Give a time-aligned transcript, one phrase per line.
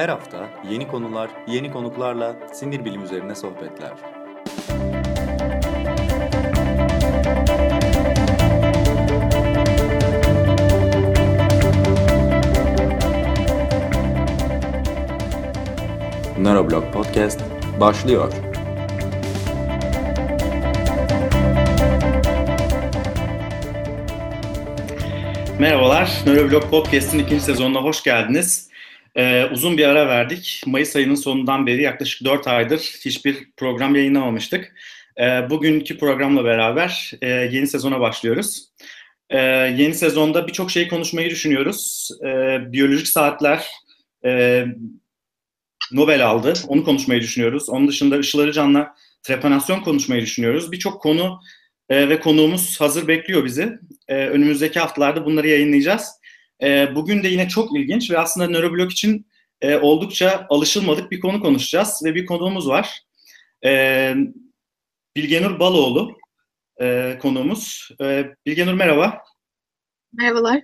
[0.00, 3.90] Her hafta yeni konular, yeni konuklarla sinir bilim üzerine sohbetler.
[16.38, 17.40] Neuroblog Podcast
[17.80, 18.32] başlıyor.
[25.58, 28.69] Merhabalar, Neuroblog Podcast'in ikinci sezonuna hoş geldiniz.
[29.20, 30.62] Ee, uzun bir ara verdik.
[30.66, 34.72] Mayıs ayının sonundan beri yaklaşık 4 aydır hiçbir program yayınlamamıştık.
[35.20, 38.68] Ee, bugünkü programla beraber e, yeni sezona başlıyoruz.
[39.30, 39.38] Ee,
[39.76, 42.10] yeni sezonda birçok şeyi konuşmayı düşünüyoruz.
[42.24, 43.66] Ee, biyolojik saatler
[44.24, 44.64] e,
[45.92, 47.68] Nobel aldı, onu konuşmayı düşünüyoruz.
[47.68, 50.72] Onun dışında Işıl Arıcan'la trepanasyon konuşmayı düşünüyoruz.
[50.72, 51.40] Birçok konu
[51.88, 53.78] e, ve konuğumuz hazır bekliyor bizi.
[54.08, 56.19] E, önümüzdeki haftalarda bunları yayınlayacağız.
[56.62, 59.26] E, bugün de yine çok ilginç ve aslında nöroblog için
[59.60, 63.02] e, oldukça alışılmadık bir konu konuşacağız ve bir konuğumuz var.
[63.64, 64.14] E,
[65.16, 66.18] Bilgenur Baloğlu
[66.80, 67.88] e, konuğumuz.
[68.00, 69.22] E, Bilgenur merhaba.
[70.12, 70.60] Merhabalar.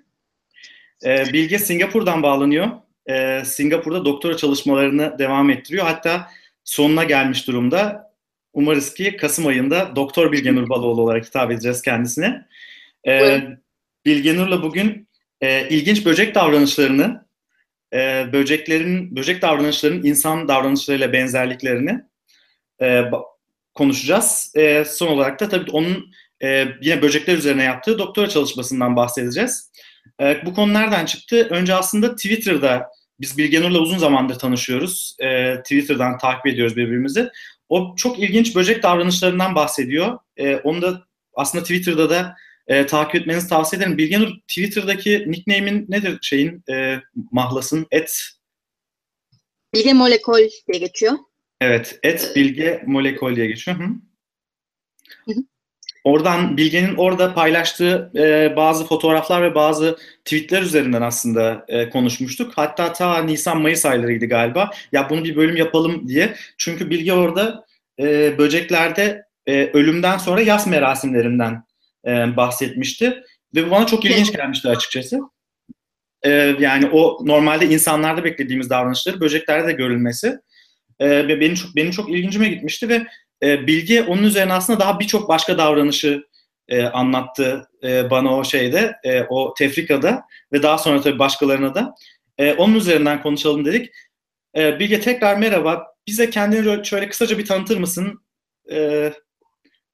[1.04, 2.68] E, Bilge Singapur'dan bağlanıyor.
[3.06, 5.86] E, Singapur'da doktora çalışmalarını devam ettiriyor.
[5.86, 6.30] Hatta
[6.64, 8.12] sonuna gelmiş durumda.
[8.52, 12.46] Umarız ki Kasım ayında Doktor Bilgenur Baloğlu olarak hitap edeceğiz kendisine.
[13.06, 13.40] E,
[14.06, 15.05] Bilgenur'la bugün
[15.40, 17.26] e, ilginç böcek davranışlarını,
[17.92, 22.00] e, böceklerin böcek davranışlarının insan davranışlarıyla benzerliklerini
[22.82, 23.02] e,
[23.74, 24.52] konuşacağız.
[24.56, 26.10] E, son olarak da tabii onun
[26.42, 29.70] e, yine böcekler üzerine yaptığı doktora çalışmasından bahsedeceğiz.
[30.20, 31.48] E, bu konu nereden çıktı?
[31.50, 32.90] Önce aslında Twitter'da
[33.20, 35.16] biz Bilgenur'la uzun zamandır tanışıyoruz.
[35.20, 37.28] E, Twitter'dan takip ediyoruz birbirimizi.
[37.68, 40.18] O çok ilginç böcek davranışlarından bahsediyor.
[40.36, 41.02] E, onu da
[41.34, 42.36] aslında Twitter'da da
[42.68, 43.98] e, takip etmenizi tavsiye ederim.
[43.98, 47.00] Bilgenur Twitter'daki nickname'in nedir şeyin e,
[47.32, 47.86] mahlasın?
[47.90, 48.36] Et
[49.74, 51.12] Bilge Molekol diye geçiyor.
[51.60, 53.76] Evet, et bilge molekol diye geçiyor.
[53.78, 53.88] Hı.
[56.04, 62.52] Oradan Bilge'nin orada paylaştığı e, bazı fotoğraflar ve bazı tweetler üzerinden aslında e, konuşmuştuk.
[62.56, 64.70] Hatta ta Nisan-Mayıs aylarıydı galiba.
[64.92, 66.36] Ya bunu bir bölüm yapalım diye.
[66.58, 67.66] Çünkü Bilge orada
[68.00, 71.65] e, böceklerde e, ölümden sonra yas merasimlerinden
[72.06, 73.22] e, bahsetmişti.
[73.54, 75.20] Ve bu bana çok ilginç gelmişti açıkçası.
[76.22, 80.38] E, yani o normalde insanlarda beklediğimiz davranışları böceklerde de görülmesi
[81.00, 83.06] e, benim çok benim çok ilgincime gitmişti ve
[83.42, 86.24] e, Bilge onun üzerine aslında daha birçok başka davranışı
[86.68, 90.22] e, anlattı e, bana o şeyde, e, o tefrikada
[90.52, 91.94] ve daha sonra tabii başkalarına da.
[92.38, 93.90] E, onun üzerinden konuşalım dedik.
[94.56, 95.86] E, Bilge tekrar merhaba.
[96.06, 98.24] Bize kendini şöyle kısaca bir tanıtır mısın?
[98.70, 99.12] E,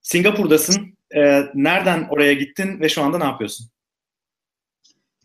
[0.03, 0.99] Singapur'dasın.
[1.17, 3.67] E, nereden oraya gittin ve şu anda ne yapıyorsun?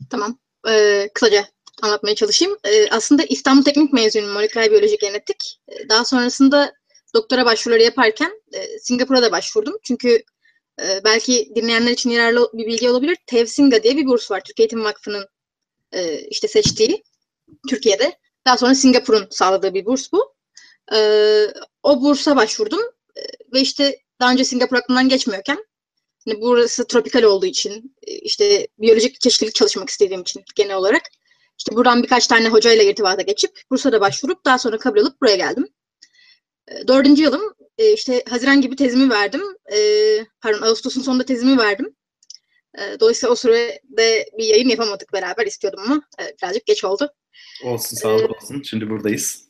[0.10, 0.40] Tamam.
[0.70, 1.46] Ee, kısaca
[1.82, 2.58] anlatmaya çalışayım.
[2.64, 5.60] Ee, aslında İstanbul Teknik mezunuyum moleküler biyoloji genetik.
[5.70, 6.74] Ee, daha sonrasında
[7.14, 9.78] doktora başvuruları yaparken e, Singapur'a da başvurdum.
[9.84, 10.24] Çünkü
[10.82, 13.18] e, belki dinleyenler için yararlı bir bilgi olabilir.
[13.26, 14.44] Tevsinga diye bir burs var.
[14.44, 15.28] Türkiye Eğitim Vakfı'nın
[15.92, 17.04] e, işte seçtiği
[17.70, 18.18] Türkiye'de.
[18.48, 20.36] Daha sonra Singapur'un sağladığı bir burs bu.
[20.96, 21.00] E,
[21.84, 22.82] o bursa başvurdum
[23.16, 23.22] e,
[23.54, 25.66] ve işte daha önce Singapur aklımdan geçmiyorken
[26.28, 31.02] hani burası tropikal olduğu için e, işte biyolojik çeşitlilik çalışmak istediğim için genel olarak
[31.58, 35.68] işte buradan birkaç tane hocayla irtibata geçip Bursa'da başvurup daha sonra kabul olup buraya geldim.
[36.88, 39.42] Dördüncü yılım e, işte Haziran gibi tezimi verdim.
[39.74, 39.80] E,
[40.42, 41.96] pardon Ağustos'un sonunda tezimi verdim.
[42.78, 47.14] E, dolayısıyla o sürede bir yayın yapamadık beraber istiyordum ama e, birazcık geç oldu.
[47.64, 48.62] Olsun sağ ol, olsun.
[48.62, 49.48] Şimdi buradayız.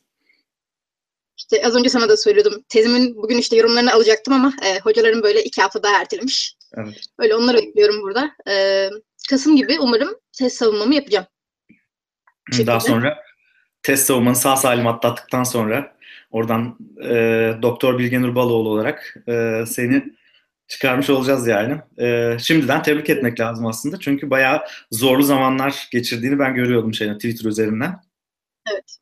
[1.36, 2.62] İşte az önce sana da söylüyordum.
[2.68, 6.57] Tezimin bugün işte yorumlarını alacaktım ama e, hocalarım böyle iki hafta daha ertelemiş.
[6.76, 7.00] Evet.
[7.18, 8.30] Öyle onları bekliyorum burada.
[8.48, 8.88] E,
[9.30, 11.26] Kasım gibi umarım tez savunmamı yapacağım.
[12.66, 13.18] Daha sonra
[13.82, 15.96] test savunmanı sağ salim atlattıktan sonra
[16.30, 20.04] oradan e, Doktor Bilgenur Baloğlu olarak e, seni
[20.68, 21.80] çıkarmış olacağız yani.
[21.98, 23.98] E, şimdiden tebrik etmek lazım aslında.
[24.00, 28.00] Çünkü bayağı zorlu zamanlar geçirdiğini ben görüyordum şeyden Twitter üzerinden.
[28.72, 28.98] Evet.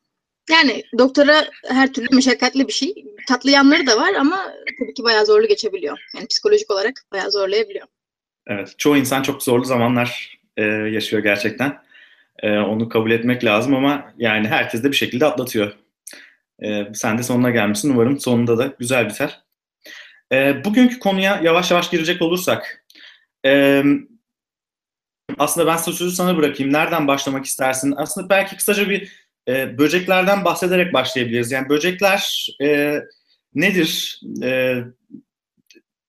[0.50, 2.94] Yani doktora her türlü meşakkatli bir şey.
[3.28, 5.98] Tatlı yanları da var ama tabii ki bayağı zorlu geçebiliyor.
[6.14, 7.86] Yani psikolojik olarak bayağı zorlayabiliyor.
[8.46, 8.74] Evet.
[8.78, 11.82] Çoğu insan çok zorlu zamanlar e, yaşıyor gerçekten.
[12.42, 15.72] E, onu kabul etmek lazım ama yani herkes de bir şekilde atlatıyor.
[16.62, 17.90] E, sen de sonuna gelmişsin.
[17.90, 19.42] Umarım sonunda da güzel biter.
[20.32, 22.84] E, bugünkü konuya yavaş yavaş girecek olursak
[23.46, 23.82] e,
[25.38, 26.72] aslında ben sözü sana bırakayım.
[26.72, 27.94] Nereden başlamak istersin?
[27.96, 31.52] Aslında belki kısaca bir e, böceklerden bahsederek başlayabiliriz.
[31.52, 33.00] Yani böcekler e,
[33.54, 34.20] nedir?
[34.42, 34.74] E,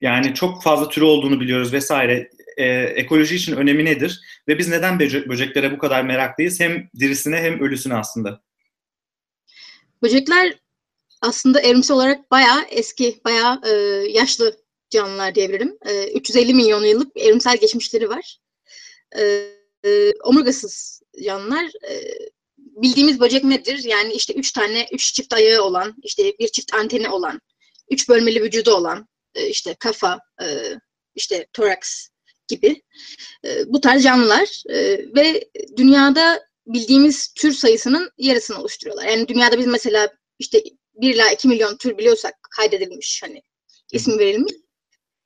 [0.01, 2.29] yani çok fazla türü olduğunu biliyoruz vesaire.
[2.57, 4.21] E, ekoloji için önemi nedir?
[4.47, 6.59] Ve biz neden böceklere bu kadar meraklıyız?
[6.59, 8.41] Hem dirisine hem ölüsüne aslında.
[10.03, 10.53] Böcekler
[11.21, 13.71] aslında evrimsel olarak bayağı eski, bayağı e,
[14.11, 14.57] yaşlı
[14.89, 15.77] canlılar diyebilirim.
[15.85, 18.37] E, 350 milyon yıllık evrimsel geçmişleri var.
[19.19, 19.23] E,
[19.85, 21.65] e, omurgasız canlılar.
[21.65, 21.93] E,
[22.81, 23.83] bildiğimiz böcek nedir?
[23.83, 27.41] Yani işte üç tane, üç çift ayağı olan, işte bir çift anteni olan,
[27.91, 30.45] üç bölmeli vücudu olan, e, işte kafa, e,
[31.15, 32.07] işte toraks
[32.47, 32.81] gibi
[33.45, 34.77] e, bu tarz canlılar e,
[35.15, 39.05] ve dünyada bildiğimiz tür sayısının yarısını oluşturuyorlar.
[39.05, 40.63] Yani dünyada biz mesela işte
[40.95, 43.41] 1 ila 2 milyon tür biliyorsak kaydedilmiş hani
[43.91, 44.53] ismi verilmiş.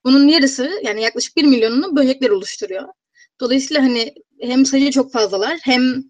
[0.06, 2.88] Bunun yarısı yani yaklaşık 1 milyonunu böcekler oluşturuyor.
[3.40, 6.04] Dolayısıyla hani hem sayı çok fazlalar hem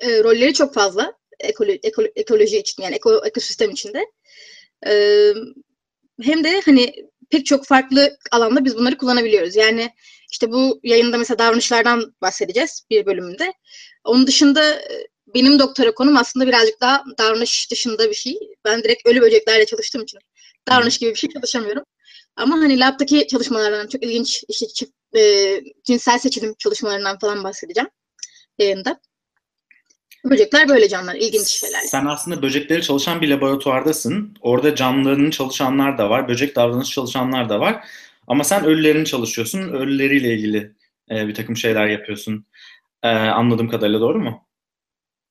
[0.00, 4.06] e, rolleri çok fazla ekolo, ekolo, ekoloji için yani eko, ekosistem içinde.
[4.86, 4.92] E,
[6.22, 6.94] hem de hani
[7.30, 9.56] pek çok farklı alanda biz bunları kullanabiliyoruz.
[9.56, 9.90] Yani
[10.30, 13.52] işte bu yayında mesela davranışlardan bahsedeceğiz bir bölümünde.
[14.04, 14.80] Onun dışında
[15.34, 18.38] benim doktora konum aslında birazcık daha davranış dışında bir şey.
[18.64, 20.18] Ben direkt ölü böceklerle çalıştığım için
[20.68, 21.84] davranış gibi bir şey çalışamıyorum.
[22.36, 27.88] Ama hani labdaki çalışmalardan çok ilginç işte çift, e, cinsel seçilim çalışmalarından falan bahsedeceğim
[28.58, 29.00] yayında.
[30.24, 31.80] Böcekler böyle canlılar, ilginç şeyler.
[31.80, 34.36] Sen aslında böcekleri çalışan bir laboratuvardasın.
[34.40, 37.88] Orada canlılarının çalışanlar da var, böcek davranış çalışanlar da var.
[38.26, 40.72] Ama sen ölülerini çalışıyorsun, ölüleriyle ilgili
[41.10, 42.46] e, bir takım şeyler yapıyorsun.
[43.02, 44.46] E, anladığım kadarıyla doğru mu?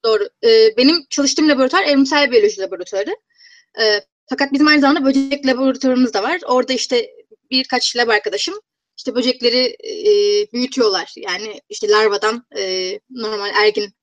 [0.05, 0.23] Doğru.
[0.43, 3.15] E, benim çalıştığım laboratuvar evrimsel biyoloji laboratuvarı.
[3.81, 6.39] E, fakat bizim aynı zamanda böcek laboratuvarımız da var.
[6.45, 7.09] Orada işte
[7.51, 8.55] birkaç lab arkadaşım
[8.97, 10.11] işte böcekleri e,
[10.53, 11.13] büyütüyorlar.
[11.17, 13.93] Yani işte larvadan e, normal ergin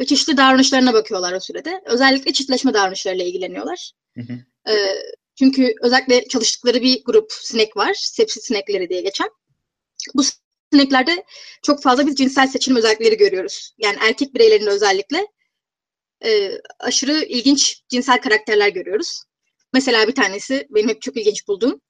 [0.00, 1.82] ve çeşitli davranışlarına bakıyorlar o sürede.
[1.84, 3.92] Özellikle çiftleşme davranışlarıyla ilgileniyorlar.
[4.14, 4.32] Hı hı.
[4.72, 4.74] E,
[5.38, 7.94] çünkü özellikle çalıştıkları bir grup sinek var.
[7.94, 9.28] Sepsi sinekleri diye geçen.
[10.14, 10.22] Bu
[10.72, 11.24] sineklerde
[11.62, 13.74] çok fazla biz cinsel seçilim özellikleri görüyoruz.
[13.78, 15.26] Yani erkek bireylerinde özellikle
[16.24, 19.22] e, aşırı ilginç cinsel karakterler görüyoruz.
[19.72, 21.80] Mesela bir tanesi benim hep çok ilginç bulduğum.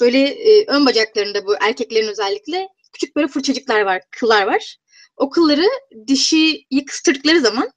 [0.00, 4.76] Böyle e, ön bacaklarında bu erkeklerin özellikle küçük böyle fırçacıklar var, kıllar var.
[5.16, 5.66] O kılları
[6.06, 7.72] dişiyi kıstırdıkları zaman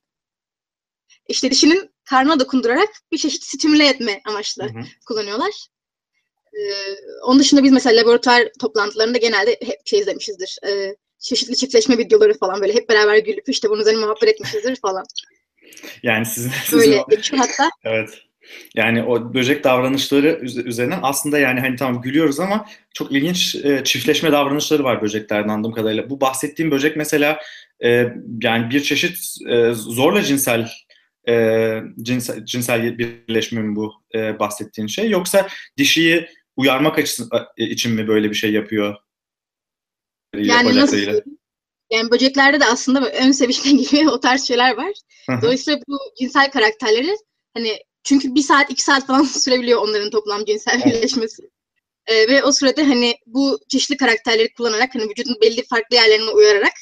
[1.27, 4.83] işte dişinin karnına dokundurarak bir çeşit stimüle etme amaçlı hı hı.
[5.05, 5.67] kullanıyorlar.
[6.53, 10.57] Ee, onun dışında biz mesela laboratuvar toplantılarında genelde hep şey izlemişizdir.
[10.67, 15.05] Ee, çeşitli çiftleşme videoları falan böyle hep beraber gülüp işte bunun üzerine muhabbet etmişizdir falan.
[16.03, 17.37] Yani sizin, sizin Böyle o...
[17.37, 17.69] hatta.
[17.83, 18.09] evet.
[18.75, 24.31] Yani o böcek davranışları üzerinden aslında yani hani tamam gülüyoruz ama çok ilginç e, çiftleşme
[24.31, 26.09] davranışları var böceklerden anladığım kadarıyla.
[26.09, 27.39] Bu bahsettiğim böcek mesela
[27.83, 28.13] e,
[28.43, 29.17] yani bir çeşit
[29.49, 30.69] e, zorla cinsel
[31.29, 35.47] e, cinsel, cinsel birleşme mi bu e, bahsettiğin şey yoksa
[35.77, 38.95] dişiyi uyarmak açısı, e, için mi böyle bir şey yapıyor?
[40.35, 40.97] Yani nasıl
[41.91, 44.91] yani böceklerde de aslında ön sevişme gibi o tarz şeyler var.
[45.41, 47.15] Dolayısıyla bu cinsel karakterleri
[47.53, 51.43] hani çünkü bir saat iki saat falan sürebiliyor onların toplam cinsel birleşmesi.
[52.07, 56.73] Ee, ve o sürede hani bu çeşitli karakterleri kullanarak hani vücudun belli farklı yerlerine uyararak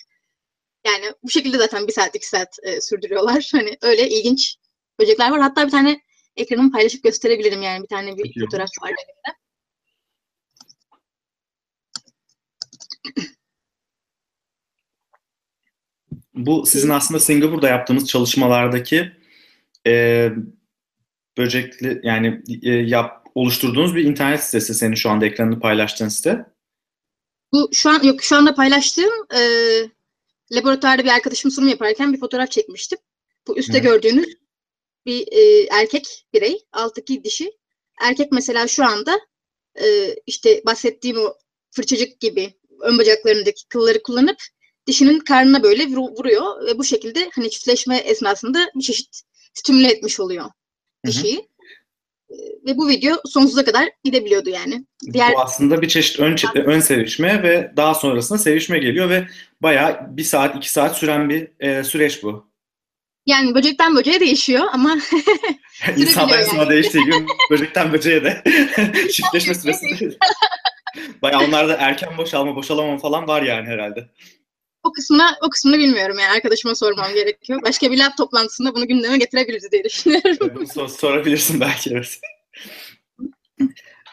[0.86, 3.50] yani bu şekilde zaten bir saat iki saat e, sürdürüyorlar.
[3.56, 4.56] Hani öyle ilginç
[5.00, 5.40] böcekler var.
[5.42, 6.02] Hatta bir tane
[6.38, 8.40] ekranımı paylaşıp gösterebilirim yani bir tane bir Peki.
[8.40, 9.38] fotoğraf var elimde.
[16.34, 19.12] Bu sizin aslında Singapur'da yaptığınız çalışmalardaki
[19.88, 20.30] e,
[21.38, 26.46] böcekli yani e, yap oluşturduğunuz bir internet sitesi senin şu anda ekranını paylaştığın site.
[27.54, 29.42] Bu şu an yok şu anda paylaştığım e,
[30.52, 33.00] laboratuvarda bir arkadaşım sunum yaparken bir fotoğraf çekmiştim.
[33.48, 33.84] Bu üstte Hı.
[33.84, 34.36] gördüğünüz
[35.06, 37.52] bir e, erkek birey, alttaki dişi.
[38.02, 39.20] Erkek mesela şu anda
[39.82, 41.34] e, işte bahsettiğim o
[41.72, 44.38] fırçacık gibi ön bacaklarındaki kılları kullanıp
[44.88, 49.22] dişinin karnına böyle vuruyor ve bu şekilde hani çiftleşme esnasında bir çeşit
[49.54, 50.46] stimüle etmiş oluyor
[51.06, 51.36] dişiyi.
[51.36, 51.46] Hı hı.
[52.68, 54.86] Ve bu video sonsuza kadar gidebiliyordu yani.
[55.14, 55.34] Diğer...
[55.34, 59.28] Bu aslında bir çeşit ön, ön sevişme ve daha sonrasında sevişme geliyor ve
[59.62, 62.50] bayağı bir saat iki saat süren bir e, süreç bu.
[63.26, 64.98] Yani böcekten böceğe değişiyor ama
[65.98, 66.70] İnsanlar yani.
[66.70, 67.16] değiştiği gibi
[67.52, 68.44] böcekten böceğe de
[69.12, 70.18] çiftleşme süresi
[71.22, 74.10] bayağı onlarda erken boşalma, boşalamam falan var yani herhalde.
[74.86, 77.62] O kısmına o kısmını bilmiyorum yani arkadaşıma sormam gerekiyor.
[77.64, 80.68] Başka bir lab toplantısında bunu gündeme getirebiliriz diye düşünüyorum.
[80.68, 82.20] Sor, sorabilirsin belki evet.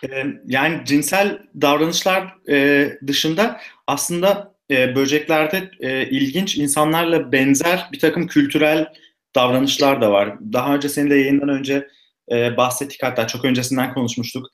[0.46, 8.86] yani cinsel davranışlar e, dışında aslında e, böceklerde e, ilginç insanlarla benzer bir takım kültürel
[9.34, 10.52] davranışlar da var.
[10.52, 11.88] Daha önce seninle yayından önce
[12.30, 14.46] e, bahsettik hatta çok öncesinden konuşmuştuk.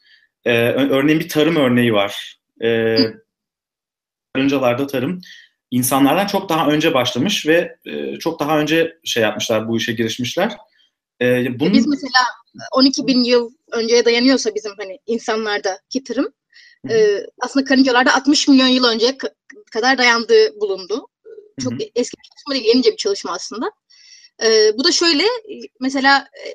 [0.44, 2.38] E, örneğin bir tarım örneği var.
[2.62, 2.96] E,
[4.34, 5.20] karıncalarda tarım
[5.70, 10.56] insanlardan çok daha önce başlamış ve e, çok daha önce şey yapmışlar bu işe girişmişler.
[11.22, 11.72] E, bunun...
[11.72, 12.24] Biz mesela
[12.72, 16.32] 12 bin yıl önceye dayanıyorsa bizim hani insanlardaki tırım
[16.90, 19.16] e, aslında karıncalarda 60 milyon yıl önce
[19.72, 21.08] kadar dayandığı bulundu.
[21.62, 21.88] Çok Hı-hı.
[21.94, 23.70] eski bir çalışma değil, yenice bir çalışma aslında.
[24.42, 25.24] E, bu da şöyle,
[25.80, 26.54] mesela e,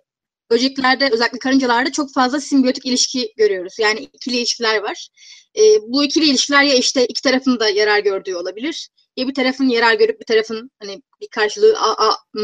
[0.51, 3.79] böceklerde, özellikle karıncalarda çok fazla simbiyotik ilişki görüyoruz.
[3.79, 5.08] Yani ikili ilişkiler var.
[5.55, 8.89] E, bu ikili ilişkiler ya işte iki tarafın da yarar gördüğü olabilir.
[9.17, 11.75] Ya bir tarafın yarar görüp bir tarafın hani bir karşılığı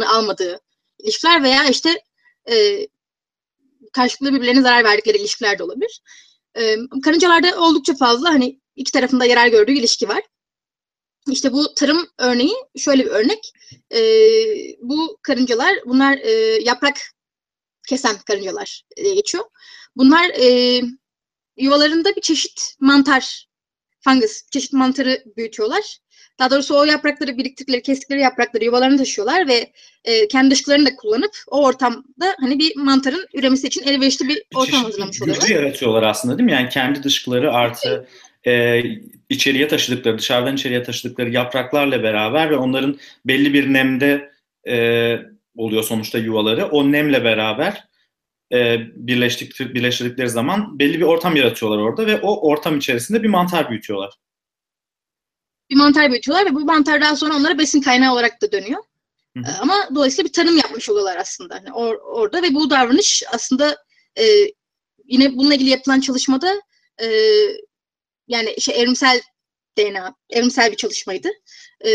[0.08, 0.60] almadığı
[1.00, 2.04] ilişkiler veya işte
[2.52, 2.88] e,
[3.94, 6.02] karşılıklı birbirlerine zarar verdikleri ilişkiler de olabilir.
[6.58, 10.24] E, karıncalarda oldukça fazla hani iki tarafında yarar gördüğü ilişki var.
[11.32, 13.54] İşte bu tarım örneği şöyle bir örnek.
[13.92, 14.02] E,
[14.82, 16.32] bu karıncalar bunlar e,
[16.64, 16.98] yaprak
[17.88, 19.44] kesen karıncalar diye geçiyor.
[19.96, 20.82] Bunlar e,
[21.58, 23.49] yuvalarında bir çeşit mantar,
[24.04, 25.98] fungus, bir çeşit mantarı büyütüyorlar.
[26.40, 29.72] Daha doğrusu o yaprakları biriktirdikleri, kestikleri yaprakları yuvalarına taşıyorlar ve
[30.06, 34.84] e, kendi dışkılarını da kullanıp o ortamda hani bir mantarın üremesi için elverişli bir ortam
[34.84, 35.42] hazırlamış oluyorlar.
[35.42, 36.52] Gücü yaratıyorlar aslında değil mi?
[36.52, 38.08] Yani kendi dışkıları artı
[38.48, 38.84] e,
[39.30, 44.32] içeriye taşıdıkları, dışarıdan içeriye taşıdıkları yapraklarla beraber ve onların belli bir nemde
[44.68, 45.16] e,
[45.56, 46.66] oluyor sonuçta yuvaları.
[46.66, 47.89] O nemle beraber
[48.54, 53.70] e, birleştik, birleştirdikleri zaman belli bir ortam yaratıyorlar orada ve o ortam içerisinde bir mantar
[53.70, 54.14] büyütüyorlar.
[55.70, 58.84] Bir mantar büyütüyorlar ve bu mantar daha sonra onlara besin kaynağı olarak da dönüyor.
[59.38, 59.52] Hı hı.
[59.62, 63.78] Ama dolayısıyla bir tanım yapmış oluyorlar aslında yani or, orada ve bu davranış aslında
[64.18, 64.24] e,
[65.06, 66.62] yine bununla ilgili yapılan çalışmada
[67.02, 67.08] e,
[68.28, 69.22] yani şey evrimsel
[69.78, 71.30] DNA, evrimsel bir çalışmaydı.
[71.86, 71.90] E,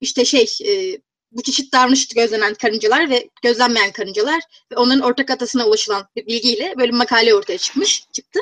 [0.00, 0.98] işte şey e,
[1.36, 4.40] bu çeşit davranış gözlenen karıncalar ve gözlenmeyen karıncalar
[4.72, 8.40] ve onların ortak atasına ulaşılan bir bilgiyle böyle bir makale ortaya çıkmış, çıktı.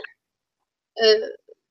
[1.05, 1.21] Ee,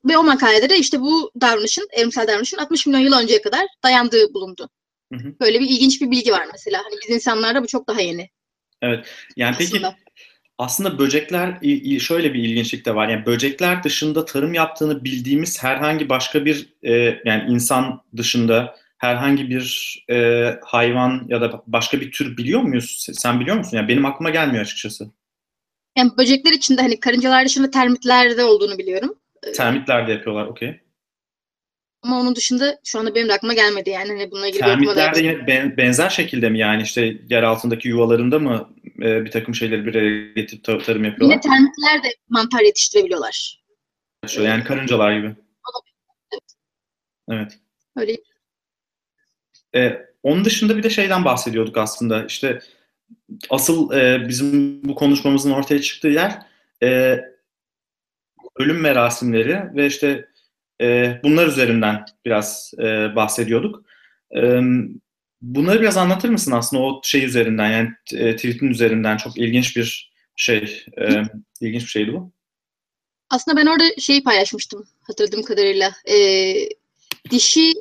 [0.06, 4.34] ve o makalede de işte bu davranışın, evrimsel davranışın 60 milyon yıl önceye kadar dayandığı
[4.34, 4.70] bulundu.
[5.14, 5.34] Hı hı.
[5.40, 6.82] Böyle bir ilginç bir bilgi var mesela.
[6.84, 8.30] Hani biz insanlarda bu çok daha yeni.
[8.82, 9.06] Evet.
[9.38, 9.90] Yani aslında.
[9.90, 10.04] peki
[10.58, 11.60] aslında böcekler
[12.00, 13.10] şöyle bir ilginçlik de var.
[13.10, 19.98] Yani böcekler dışında tarım yaptığını bildiğimiz herhangi başka bir e, yani insan dışında herhangi bir
[20.12, 23.08] e, hayvan ya da başka bir tür biliyor muyuz?
[23.14, 23.78] Sen biliyor musun?
[23.78, 25.12] Yani benim aklıma gelmiyor açıkçası.
[25.98, 29.16] Yani böcekler içinde hani karıncalar dışında termitlerde olduğunu biliyorum.
[29.44, 30.80] Ee, Termitler de yapıyorlar, okey.
[32.02, 35.20] Ama onun dışında şu anda benim de aklıma gelmedi yani hani bununla ilgili Termitler de
[35.20, 38.70] yine ben, benzer şekilde mi yani işte yer altındaki yuvalarında mı
[39.00, 41.34] e, bir takım şeyleri bir araya getirip tarım yapıyorlar?
[41.34, 43.64] Yine termitler de mantar yetiştirebiliyorlar.
[44.38, 45.36] Yani karıncalar gibi.
[46.32, 46.56] Evet.
[47.30, 47.60] Evet.
[47.96, 48.18] Öyle
[49.76, 52.26] e, onun dışında bir de şeyden bahsediyorduk aslında.
[52.26, 52.60] İşte
[53.50, 56.40] asıl e, bizim bu konuşmamızın ortaya çıktığı yer
[56.84, 57.20] e,
[58.56, 60.28] ölüm merasimleri ve işte
[60.82, 63.86] e, bunlar üzerinden biraz e, bahsediyorduk.
[64.36, 64.60] E,
[65.42, 70.14] bunları biraz anlatır mısın aslında o şey üzerinden yani e, tweetin üzerinden çok ilginç bir
[70.36, 71.24] şey, e,
[71.62, 72.32] ilginç bir şeydi bu.
[73.30, 75.92] Aslında ben orada şeyi paylaşmıştım hatırladığım kadarıyla.
[76.12, 76.18] E,
[77.30, 77.74] dişi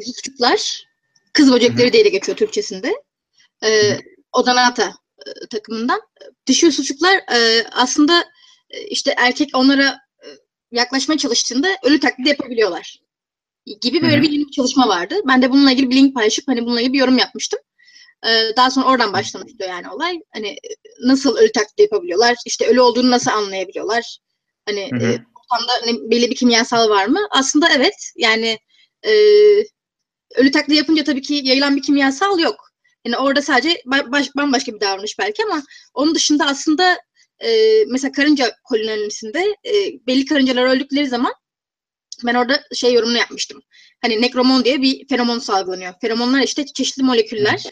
[0.00, 0.84] Yusufçuklar,
[1.32, 3.02] kız böcekleri diye de geçiyor Türkçesinde.
[3.64, 3.98] E,
[4.32, 4.94] Odanata
[5.26, 6.00] e, takımından.
[6.46, 8.24] Dişi Yusufçuklar e, aslında
[8.70, 10.26] e, işte erkek onlara e,
[10.72, 13.00] yaklaşmaya çalıştığında ölü taklidi yapabiliyorlar.
[13.80, 14.22] Gibi böyle Hı-hı.
[14.22, 15.14] bir yeni bir çalışma vardı.
[15.26, 17.60] Ben de bununla ilgili bir link paylaşıp hani bununla ilgili bir yorum yapmıştım.
[18.26, 20.20] Ee, daha sonra oradan başlamıştı yani olay.
[20.32, 20.68] Hani e,
[21.06, 22.36] nasıl ölü taklidi yapabiliyorlar?
[22.46, 24.18] İşte ölü olduğunu nasıl anlayabiliyorlar?
[24.66, 27.28] Hani e, ortamda hani belli bir kimyasal var mı?
[27.30, 28.12] Aslında evet.
[28.16, 28.58] Yani
[29.06, 29.12] e,
[30.34, 32.70] ölü taklidi yapınca tabii ki yayılan bir kimyasal yok.
[33.04, 35.62] Yani orada sadece baş, bambaşka bir davranış belki ama
[35.94, 36.98] onun dışında aslında
[37.44, 37.50] e,
[37.88, 39.72] mesela karınca kolonialisinde e,
[40.06, 41.32] belli karıncalar öldükleri zaman
[42.26, 43.62] ben orada şey yorumunu yapmıştım.
[44.02, 45.94] Hani nekromon diye bir feromon salgılanıyor.
[46.00, 47.64] Feromonlar işte çeşitli moleküller.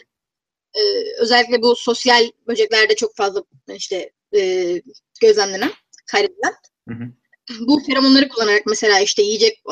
[0.73, 0.81] E,
[1.19, 3.43] özellikle bu sosyal böceklerde çok fazla
[3.75, 4.81] işte e,
[5.21, 5.71] gözlemlenen,
[6.11, 6.53] kaydedilen.
[6.87, 7.18] Hı hı
[7.59, 9.65] bu feromonları kullanarak mesela işte yiyecek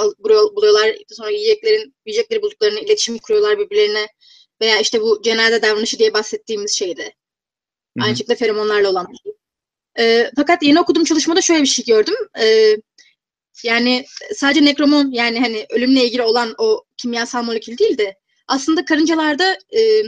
[0.55, 4.07] buluyorlar sonra yiyeceklerin yiyecekleri bulduklarını iletişim kuruyorlar birbirlerine
[4.61, 7.13] veya işte bu cenaze davranışı diye bahsettiğimiz şeyde.
[7.99, 9.33] Aynı şekilde feromonlarla olan bir şey.
[9.99, 12.15] E, fakat yeni okuduğum çalışmada şöyle bir şey gördüm.
[12.39, 12.75] E,
[13.63, 14.05] yani
[14.35, 18.15] sadece nekromon yani hani ölümle ilgili olan o kimyasal molekül değil de
[18.47, 20.03] aslında karıncalarda e,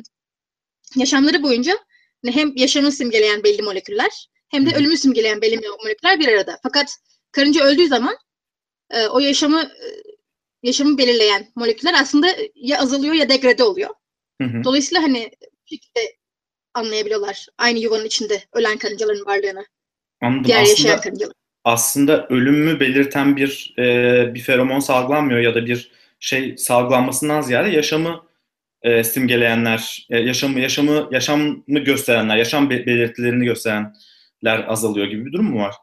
[0.95, 1.77] yaşamları boyunca
[2.25, 6.59] hem yaşamı simgeleyen belli moleküller hem de ölümü simgeleyen belli moleküller bir arada.
[6.63, 6.97] Fakat
[7.31, 8.17] karınca öldüğü zaman
[8.89, 9.87] e, o yaşamı e,
[10.63, 13.89] yaşamı belirleyen moleküller aslında ya azalıyor ya degrade oluyor.
[14.41, 14.63] Hı hı.
[14.63, 15.99] Dolayısıyla hani bu şekilde
[16.73, 19.65] anlayabiliyorlar aynı yuvanın içinde ölen karıncaların varlığını.
[20.21, 20.43] Anladım.
[20.43, 21.33] Diğer aslında, yaşayan karıncalar.
[21.63, 28.25] Aslında ölümü belirten bir e, bir feromon salgılanmıyor ya da bir şey salgılanmasından ziyade yaşamı
[28.81, 35.59] e, simgeleyenler, e, yaşamı yaşamı yaşamı gösterenler, yaşam belirtilerini gösterenler azalıyor gibi bir durum mu
[35.59, 35.75] var?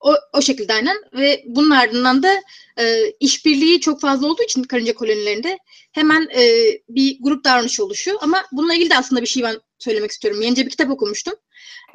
[0.00, 2.42] O, o şekilde aynen ve bunun ardından da
[2.78, 5.58] e, işbirliği çok fazla olduğu için karınca kolonilerinde
[5.92, 8.18] hemen e, bir grup davranışı oluşuyor.
[8.20, 10.42] Ama bununla ilgili de aslında bir şey ben söylemek istiyorum.
[10.42, 11.34] Yenice bir kitap okumuştum.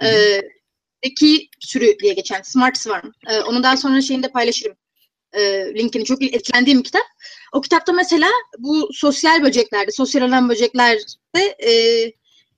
[0.03, 0.41] E,
[1.03, 3.11] Zeki sürü diye geçen Smart Swarm.
[3.27, 4.77] E, onu daha sonra şeyinde paylaşırım.
[5.33, 5.41] E,
[5.75, 7.05] linkini çok etkilendiğim bir kitap.
[7.53, 11.71] O kitapta mesela bu sosyal böceklerde, sosyal olan böceklerde e,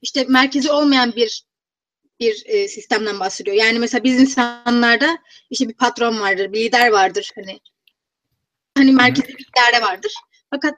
[0.02, 1.44] işte merkezi olmayan bir
[2.20, 3.56] bir e, sistemden bahsediyor.
[3.56, 5.18] Yani mesela biz insanlarda
[5.50, 7.60] işte bir patron vardır, bir lider vardır hani
[8.78, 10.14] hani merkezi bir daire vardır.
[10.50, 10.74] Fakat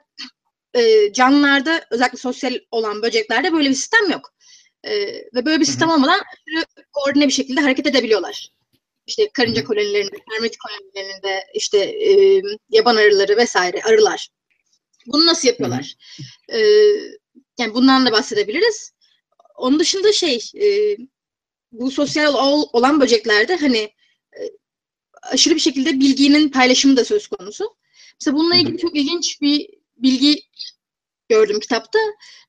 [0.74, 4.34] e, canlılarda özellikle sosyal olan böceklerde böyle bir sistem yok.
[4.84, 4.92] E,
[5.34, 5.96] ve böyle bir sistem Hı-hı.
[5.96, 6.20] olmadan
[6.92, 8.50] koordine bir şekilde hareket edebiliyorlar.
[9.06, 14.28] İşte karınca kolonilerinde, termit kolonilerinde, işte e, yaban arıları vesaire, arılar.
[15.06, 15.94] Bunu nasıl yapıyorlar?
[16.52, 16.58] E,
[17.58, 18.92] yani bundan da bahsedebiliriz.
[19.56, 20.96] Onun dışında şey, e,
[21.72, 23.78] bu sosyal ol, olan böceklerde hani
[24.32, 24.40] e,
[25.22, 27.64] aşırı bir şekilde bilginin paylaşımı da söz konusu.
[28.20, 30.40] Mesela bununla ilgili çok ilginç bir bilgi
[31.28, 31.98] gördüm kitapta.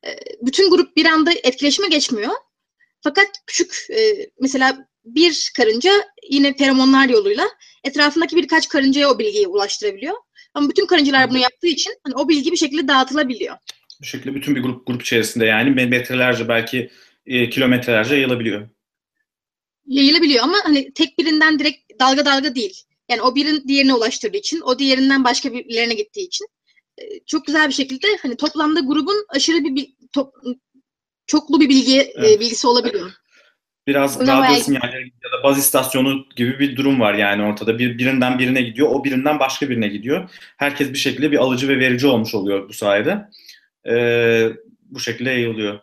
[0.06, 0.10] E,
[0.42, 2.32] bütün grup bir anda etkileşime geçmiyor.
[3.02, 5.92] Fakat küçük e, mesela bir karınca
[6.30, 7.48] yine feromonlar yoluyla
[7.84, 10.16] etrafındaki birkaç karıncaya o bilgiyi ulaştırabiliyor.
[10.54, 13.56] Ama bütün karıncalar bunu yaptığı için hani o bilgi bir şekilde dağıtılabiliyor.
[14.02, 16.92] Bu şekilde bütün bir grup grup içerisinde yani metrelerce belki
[17.26, 18.70] e, kilometrelerce yayılabiliyor
[19.86, 22.84] yayılabiliyor ama hani tek birinden direkt dalga dalga değil.
[23.10, 26.48] Yani o birin diğerine ulaştırdığı için, o diğerinden başka birilerine gittiği için
[26.98, 30.34] e, çok güzel bir şekilde hani toplamda grubun aşırı bir top,
[31.28, 32.40] çoklu bir bilgi e, evet.
[32.40, 33.12] bilgisi olabiliyor.
[33.88, 34.60] Biraz radyo bayağı...
[34.60, 37.80] sinyalleri ya da baz istasyonu gibi bir durum var yani ortada.
[37.80, 40.30] Bir birinden birine gidiyor, o birinden başka birine gidiyor.
[40.58, 43.30] Herkes bir şekilde bir alıcı ve verici olmuş oluyor bu sayede.
[43.88, 44.50] Ee,
[44.84, 45.80] bu şekilde yayılıyor.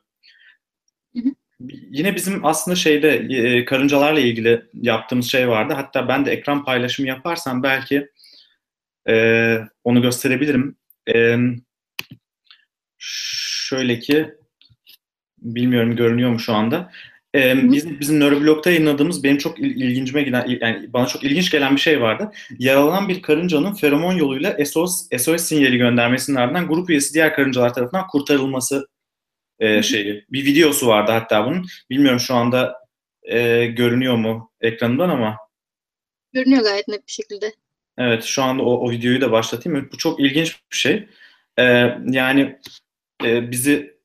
[1.91, 5.73] Yine bizim aslında şeyde e, karıncalarla ilgili yaptığımız şey vardı.
[5.73, 8.09] Hatta ben de ekran paylaşımı yaparsam belki
[9.09, 10.77] e, onu gösterebilirim.
[11.15, 11.37] E,
[12.99, 14.35] şöyle ki
[15.39, 16.91] bilmiyorum görünüyor mu şu anda.
[17.35, 21.77] Ee, bizim, bizim nöroblogda yayınladığımız benim çok il, ilgincime giden yani bana çok ilginç gelen
[21.77, 22.31] bir şey vardı.
[22.59, 28.07] Yaralanan bir karıncanın feromon yoluyla SOS, SOS sinyali göndermesinin ardından grup üyesi diğer karıncalar tarafından
[28.07, 28.89] kurtarılması
[29.59, 30.25] e, şeyi.
[30.31, 31.67] Bir videosu vardı hatta bunun.
[31.91, 32.75] Bilmiyorum şu anda
[33.23, 35.37] e, görünüyor mu ekranından ama.
[36.33, 37.53] Görünüyor gayet net bir şekilde.
[37.99, 39.89] Evet şu anda o, o videoyu da başlatayım.
[39.93, 41.09] Bu çok ilginç bir şey.
[41.59, 41.65] E,
[42.07, 42.59] yani
[43.25, 43.99] e, bizi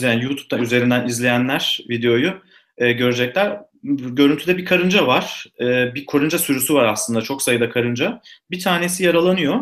[0.00, 2.42] yani YouTube'da üzerinden izleyenler videoyu
[2.78, 3.60] e, görecekler.
[3.82, 5.46] Görüntüde bir karınca var.
[5.60, 7.22] E, bir karınca sürüsü var aslında.
[7.22, 8.20] Çok sayıda karınca.
[8.50, 9.60] Bir tanesi yaralanıyor.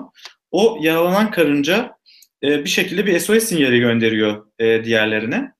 [0.50, 1.97] O yaralanan karınca
[2.42, 5.52] e, bir şekilde bir SOS sinyali gönderiyor e, diğerlerine.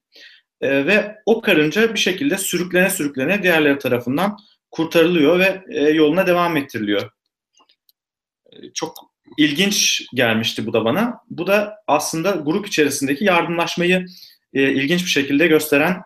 [0.60, 4.36] E, ve o karınca bir şekilde sürüklene sürüklene diğerleri tarafından
[4.70, 7.10] kurtarılıyor ve e, yoluna devam ettiriliyor.
[8.52, 8.96] E, çok
[9.38, 11.20] ilginç gelmişti bu da bana.
[11.30, 14.06] Bu da aslında grup içerisindeki yardımlaşmayı
[14.54, 16.02] e, ilginç bir şekilde gösteren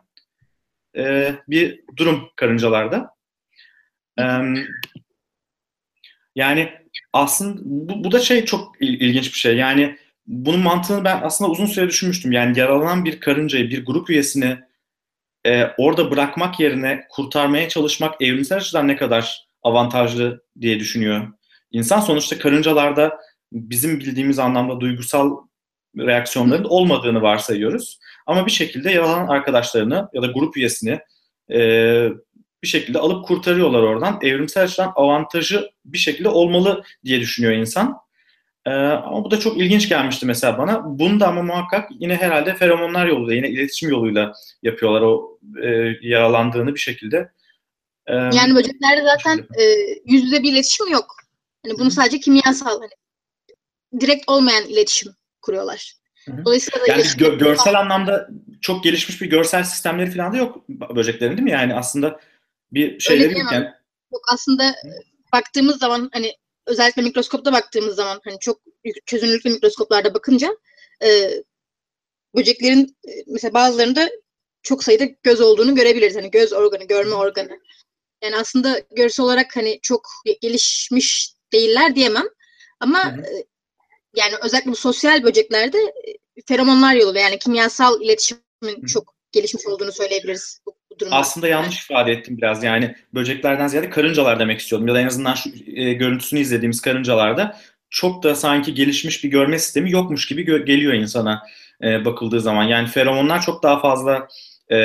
[0.97, 3.11] e, bir durum karıncalarda.
[4.19, 4.25] E,
[6.35, 6.73] yani
[7.13, 9.57] aslında bu, bu da şey çok ilginç bir şey.
[9.57, 12.33] Yani bunun mantığını ben aslında uzun süre düşünmüştüm.
[12.33, 14.59] Yani yaralanan bir karıncayı, bir grup üyesini
[15.47, 21.29] e, orada bırakmak yerine kurtarmaya çalışmak evrimsel açıdan ne kadar avantajlı diye düşünüyor.
[21.71, 23.19] İnsan sonuçta karıncalarda
[23.53, 25.37] bizim bildiğimiz anlamda duygusal
[25.99, 27.99] reaksiyonların olmadığını varsayıyoruz.
[28.27, 31.01] Ama bir şekilde yaralanan arkadaşlarını ya da grup üyesini
[31.51, 31.59] e,
[32.63, 34.19] bir şekilde alıp kurtarıyorlar oradan.
[34.23, 38.02] Evrimsel açıdan avantajı bir şekilde olmalı diye düşünüyor insan.
[38.67, 40.99] Ee, ama bu da çok ilginç gelmişti mesela bana.
[40.99, 45.69] Bunu da ama muhakkak yine herhalde feromonlar yoluyla, yine iletişim yoluyla yapıyorlar o e,
[46.03, 47.33] yaralandığını bir şekilde.
[48.07, 49.63] Ee, yani böceklerde zaten e,
[50.07, 51.17] yüz yüze bir iletişim yok.
[51.67, 52.91] Hani bunu sadece kimyasal, hani
[54.01, 55.95] direkt olmayan iletişim kuruyorlar.
[56.45, 58.29] Dolayısıyla yani gö- görsel anlamda
[58.61, 61.51] çok gelişmiş bir görsel sistemleri falan da yok böceklerin değil mi?
[61.51, 62.21] Yani aslında
[62.73, 63.65] bir şeyleri yok yani.
[64.13, 64.75] Yok aslında
[65.33, 66.33] baktığımız zaman hani
[66.67, 68.61] özellikle mikroskopta baktığımız zaman hani çok
[69.07, 70.57] çözünürlüklü mikroskoplarda bakınca
[71.05, 71.31] e,
[72.37, 74.11] böceklerin e, mesela bazılarında
[74.63, 76.17] çok sayıda göz olduğunu görebiliriz.
[76.17, 77.61] Hani göz organı, görme organı.
[78.25, 80.09] Yani aslında görsel olarak hani çok
[80.41, 82.27] gelişmiş değiller diyemem.
[82.81, 83.45] Ama e,
[84.15, 88.87] yani özellikle bu sosyal böceklerde e, feromonlar yolu yani kimyasal iletişimin hı.
[88.87, 91.17] çok gelişmiş olduğunu söyleyebiliriz bu, bu durumda.
[91.17, 92.65] Aslında yanlış ifade ettim biraz.
[92.65, 94.89] Yani böceklerden ziyade karıncalar demek istiyorum.
[94.89, 99.59] Ya da en azından şu e, görüntüsünü izlediğimiz karıncalarda çok da sanki gelişmiş bir görme
[99.59, 101.43] sistemi yokmuş gibi gö- geliyor insana
[101.83, 102.65] e, bakıldığı zaman.
[102.65, 104.29] Yani feromonlar çok daha fazla
[104.71, 104.77] e,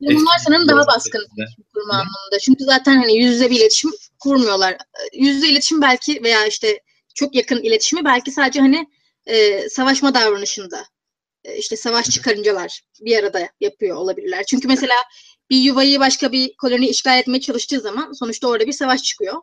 [0.00, 1.26] Bunlar sanırım daha baskın
[1.74, 2.38] kurma anlamında.
[2.42, 4.76] Çünkü zaten hani yüz yüze bir iletişim kurmuyorlar.
[5.14, 6.80] Yüz yüze iletişim belki veya işte
[7.14, 8.86] çok yakın iletişimi belki sadece hani
[9.26, 10.84] e, savaşma davranışında
[11.44, 14.44] e, işte savaşçı karıncalar bir arada yapıyor olabilirler.
[14.44, 14.94] Çünkü mesela
[15.50, 19.34] bir yuvayı başka bir koloni işgal etmeye çalıştığı zaman sonuçta orada bir savaş çıkıyor.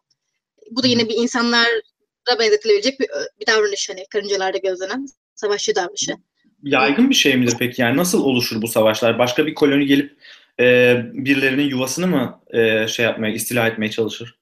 [0.71, 3.07] Bu da yine bir insanlara benzetilebilecek bir,
[3.39, 6.15] bir davranış hani karıncalarda gözlenen savaşçı davranışı.
[6.63, 7.81] Yaygın bir şey midir peki?
[7.81, 9.19] Yani nasıl oluşur bu savaşlar?
[9.19, 10.17] Başka bir koloni gelip
[10.59, 14.39] e, birilerinin yuvasını mı e, şey yapmaya, istila etmeye çalışır?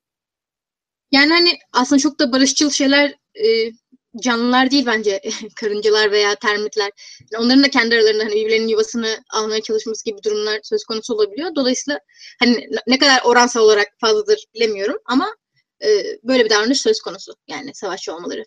[1.12, 3.72] Yani hani aslında çok da barışçıl şeyler e,
[4.20, 5.22] canlılar değil bence
[5.56, 6.92] karıncalar veya termitler.
[7.32, 11.56] Yani onların da kendi aralarında hani birbirlerinin yuvasını almaya çalışması gibi durumlar söz konusu olabiliyor.
[11.56, 12.00] Dolayısıyla
[12.40, 15.36] hani ne kadar oransal olarak fazladır bilemiyorum ama
[15.84, 15.88] e,
[16.24, 17.34] böyle bir davranış söz konusu.
[17.48, 18.44] Yani savaşçı olmaları.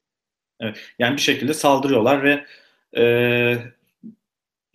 [0.60, 0.76] Evet.
[0.98, 2.44] Yani bir şekilde saldırıyorlar ve
[3.00, 3.04] e,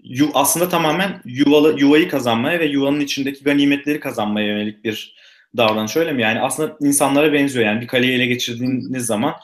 [0.03, 5.15] yu, aslında tamamen yuvalı, yuvayı kazanmaya ve yuvanın içindeki ganimetleri kazanmaya yönelik bir
[5.57, 6.21] davranış öyle mi?
[6.21, 7.65] Yani aslında insanlara benziyor.
[7.65, 9.35] Yani bir kaleyi ele geçirdiğiniz zaman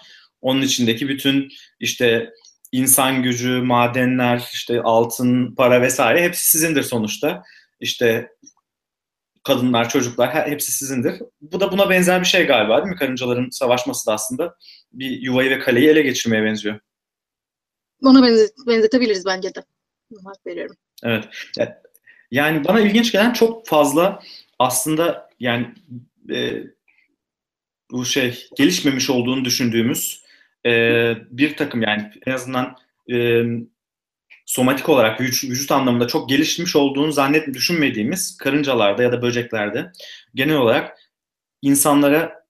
[0.46, 2.34] onun içindeki bütün işte
[2.72, 7.44] insan gücü, madenler, işte altın, para vesaire hepsi sizindir sonuçta.
[7.80, 8.32] İşte
[9.44, 11.22] kadınlar, çocuklar hepsi sizindir.
[11.42, 13.00] Bu da buna benzer bir şey galiba değil mi?
[13.00, 14.56] Karıncaların savaşması da aslında
[14.94, 16.80] bir yuvayı ve kaleyi ele geçirmeye benziyor.
[18.04, 19.64] Ona benzet, benzetebiliriz bence de.
[20.26, 20.76] Hak veriyorum.
[21.04, 21.24] Evet.
[22.32, 24.24] Yani bana ilginç gelen çok fazla
[24.60, 25.74] aslında yani
[26.30, 26.64] e,
[27.92, 30.25] bu şey gelişmemiş olduğunu düşündüğümüz
[30.66, 30.72] e,
[31.30, 32.78] bir takım yani en azından
[33.12, 33.44] e,
[34.46, 39.92] somatik olarak vücut, vücut anlamında çok gelişmiş olduğunu zannet düşünmediğimiz karıncalarda ya da böceklerde
[40.36, 40.98] genel olarak
[41.62, 42.46] insanlara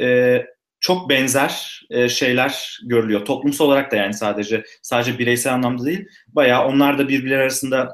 [0.00, 0.38] e,
[0.80, 3.24] çok benzer e, şeyler görülüyor.
[3.24, 6.08] Toplumsal olarak da yani sadece sadece bireysel anlamda değil.
[6.28, 7.92] Bayağı onlar da birbirleri arasında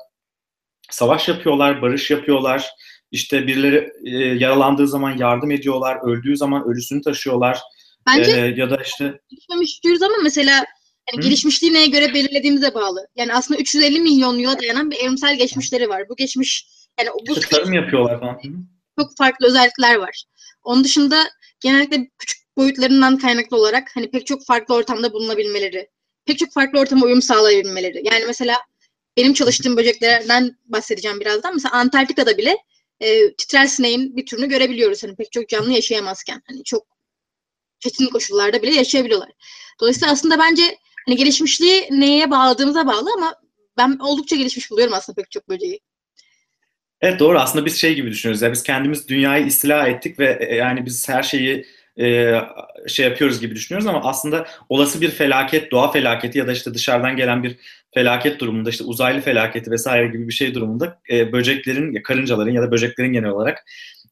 [0.90, 2.70] savaş yapıyorlar, barış yapıyorlar.
[3.10, 7.58] İşte birileri e, yaralandığı zaman yardım ediyorlar, öldüğü zaman ölüsünü taşıyorlar.
[8.06, 10.64] Bence e, ya da işte gelişmemiş diyoruz ama mesela
[11.12, 13.06] yani gelişmişliği neye göre belirlediğimize bağlı.
[13.16, 16.08] Yani aslında 350 milyon yıla dayanan bir evrimsel geçmişleri var.
[16.08, 16.66] Bu geçmiş
[17.00, 18.40] yani bu işte tarım yapıyorlar falan.
[18.98, 20.24] Çok farklı özellikler var.
[20.62, 21.24] Onun dışında
[21.60, 25.88] genellikle küçük boyutlarından kaynaklı olarak hani pek çok farklı ortamda bulunabilmeleri,
[26.26, 28.02] pek çok farklı ortama uyum sağlayabilmeleri.
[28.04, 28.56] Yani mesela
[29.16, 31.54] benim çalıştığım böceklerden bahsedeceğim birazdan.
[31.54, 32.56] Mesela Antarktika'da bile
[33.00, 35.02] e, titrer sineğin bir türünü görebiliyoruz.
[35.02, 36.42] Hani pek çok canlı yaşayamazken.
[36.46, 36.86] Hani çok
[37.82, 39.30] çetin koşullarda bile yaşayabiliyorlar.
[39.80, 43.34] Dolayısıyla aslında bence hani gelişmişliği neye bağladığımıza bağlı ama
[43.76, 45.80] ben oldukça gelişmiş buluyorum aslında pek çok böceği.
[47.00, 48.42] Evet doğru aslında biz şey gibi düşünüyoruz.
[48.42, 51.66] Yani biz kendimiz dünyayı istila ettik ve yani biz her şeyi
[52.00, 52.34] e,
[52.88, 57.16] şey yapıyoruz gibi düşünüyoruz ama aslında olası bir felaket, doğa felaketi ya da işte dışarıdan
[57.16, 57.56] gelen bir
[57.94, 62.70] felaket durumunda işte uzaylı felaketi vesaire gibi bir şey durumunda e, böceklerin, karıncaların ya da
[62.70, 63.64] böceklerin genel olarak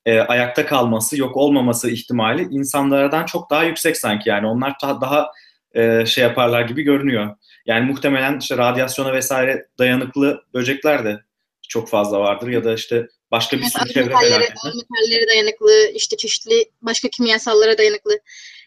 [0.06, 5.30] e, ayakta kalması, yok olmaması ihtimali insanlardan çok daha yüksek sanki yani onlar daha, daha
[5.74, 7.36] e, şey yaparlar gibi görünüyor.
[7.66, 11.20] Yani muhtemelen işte radyasyona vesaire dayanıklı böcekler de
[11.68, 14.54] çok fazla vardır ya da işte başka bir sürü çevre felaketi.
[14.64, 18.20] Metallere dayanıklı, işte çeşitli başka kimyasallara dayanıklı.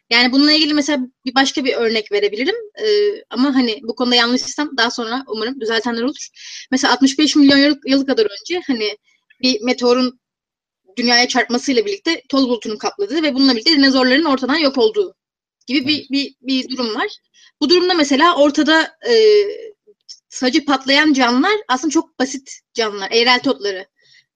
[0.09, 2.55] Yani bununla ilgili mesela bir başka bir örnek verebilirim.
[2.81, 6.27] Ee, ama hani bu konuda yanlışsam daha sonra umarım düzeltenler olur.
[6.71, 8.97] Mesela 65 milyon yıl, yıl kadar önce hani
[9.41, 10.19] bir meteorun
[10.97, 15.15] dünyaya çarpmasıyla birlikte toz bulutunun kapladığı ve bununla birlikte dinozorların ortadan yok olduğu
[15.67, 17.07] gibi bir, bir, bir durum var.
[17.61, 19.15] Bu durumda mesela ortada e,
[20.29, 23.11] sacı patlayan canlılar aslında çok basit canlılar.
[23.11, 23.85] Eğrel totları.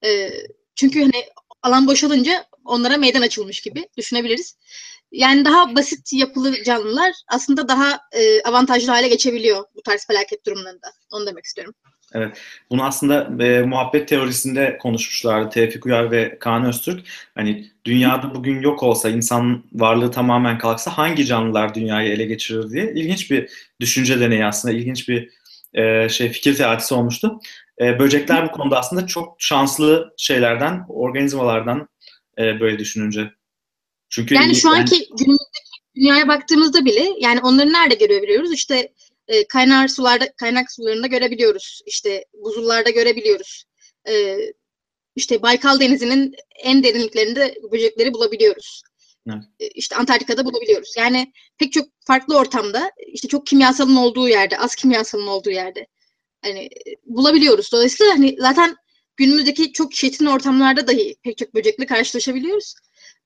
[0.08, 0.32] E,
[0.76, 1.26] çünkü hani
[1.63, 4.58] alan boşalınca onlara meydan açılmış gibi düşünebiliriz.
[5.12, 10.88] Yani daha basit yapılı canlılar aslında daha e, avantajlı hale geçebiliyor bu tarz felaket durumlarında.
[11.12, 11.74] Onu demek istiyorum.
[12.13, 12.38] Evet.
[12.70, 17.08] Bunu aslında e, muhabbet teorisinde konuşmuşlardı Tevfik Uyar ve Kaan Öztürk.
[17.36, 22.93] Hani dünyada bugün yok olsa, insan varlığı tamamen kalksa hangi canlılar dünyayı ele geçirir diye
[22.93, 25.30] ilginç bir düşünce deneyi aslında, ilginç bir
[25.74, 27.39] e, şey fikir teatisi olmuştu.
[27.82, 31.88] E, böcekler bu konuda aslında çok şanslı şeylerden, organizmalardan
[32.38, 33.32] e, böyle düşününce.
[34.10, 38.54] Çünkü yani şu anki yani, günümüzdeki dünyaya baktığımızda bile yani onları nerede görebiliyoruz?
[38.54, 38.94] İşte
[39.28, 41.82] e, kaynar sularda kaynak sularında görebiliyoruz.
[41.86, 43.63] İşte buzullarda görebiliyoruz.
[44.10, 44.38] E,
[45.16, 48.82] işte Baykal Denizi'nin en derinliklerinde böcekleri bulabiliyoruz.
[49.30, 49.44] Evet.
[49.60, 50.94] E, işte Antarktika'da bulabiliyoruz.
[50.98, 55.88] Yani pek çok farklı ortamda işte çok kimyasalın olduğu yerde, az kimyasalın olduğu yerde
[56.41, 56.69] hani
[57.06, 57.71] bulabiliyoruz.
[57.71, 58.76] Dolayısıyla hani zaten
[59.17, 62.76] günümüzdeki çok çetin ortamlarda dahi pek çok böcekle karşılaşabiliyoruz.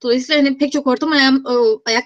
[0.04, 1.34] Dolayısıyla hani pek çok ortam ayak,
[1.86, 2.06] ayak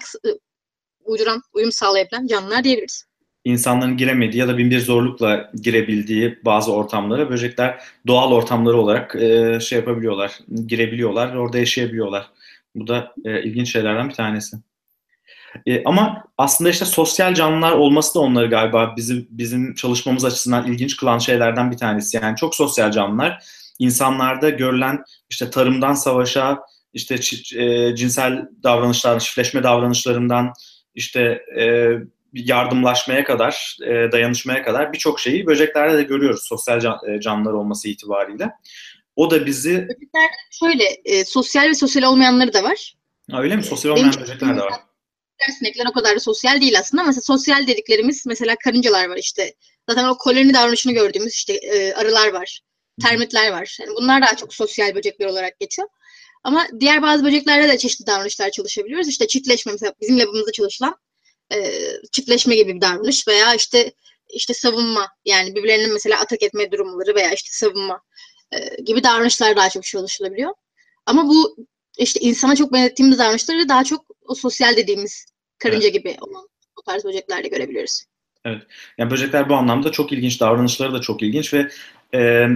[1.04, 3.04] uyduran, uyum sağlayabilen canlılar diyebiliriz.
[3.44, 9.58] İnsanların giremediği ya da bin bir zorlukla girebildiği bazı ortamlara böcekler doğal ortamları olarak e,
[9.60, 12.30] şey yapabiliyorlar, girebiliyorlar ve orada yaşayabiliyorlar.
[12.74, 14.56] Bu da e, ilginç şeylerden bir tanesi.
[15.66, 20.96] E, ama aslında işte sosyal canlılar olması da onları galiba bizim bizim çalışmamız açısından ilginç
[20.96, 22.16] kılan şeylerden bir tanesi.
[22.16, 23.44] Yani çok sosyal canlılar.
[23.78, 26.58] İnsanlarda görülen işte tarımdan savaşa,
[26.92, 27.14] işte
[27.56, 30.52] e, cinsel davranışlar, çiftleşme davranışlarından,
[30.94, 31.92] işte e,
[32.32, 37.88] yardımlaşmaya kadar, e, dayanışmaya kadar birçok şeyi böceklerde de görüyoruz sosyal can, e, canlılar olması
[37.88, 38.50] itibariyle.
[39.16, 39.72] O da bizi...
[39.72, 42.94] Böcekler şöyle, e, sosyal ve sosyal olmayanları da var.
[43.30, 43.62] Ha, öyle mi?
[43.62, 44.72] Sosyal olmayan Benim böcekler de var.
[45.58, 47.02] Sinekler o kadar da sosyal değil aslında.
[47.02, 49.54] Mesela sosyal dediklerimiz mesela karıncalar var işte.
[49.88, 52.60] Zaten o koloni davranışını gördüğümüz işte e, arılar var.
[53.02, 53.76] Termitler var.
[53.80, 55.88] Yani bunlar daha çok sosyal böcekler olarak geçiyor.
[56.44, 59.08] Ama diğer bazı böceklerde de çeşitli davranışlar çalışabiliyoruz.
[59.08, 60.96] İşte çiftleşme mesela bizim labımızda çalışılan
[61.54, 61.72] e,
[62.12, 63.92] çiftleşme gibi bir davranış veya işte
[64.28, 68.00] işte savunma yani birbirlerinin mesela atak etme durumları veya işte savunma
[68.52, 70.54] e, gibi davranışlar daha çok çalışılabiliyor.
[71.06, 71.56] Ama bu
[71.98, 75.26] işte insana çok benzettiğimiz davranışları daha çok o sosyal dediğimiz
[75.58, 75.94] karınca evet.
[75.94, 78.04] gibi olan o tarz böceklerde görebiliyoruz.
[78.44, 78.62] Evet.
[78.98, 81.68] Yani böcekler bu anlamda çok ilginç, davranışları da çok ilginç ve
[82.14, 82.46] e,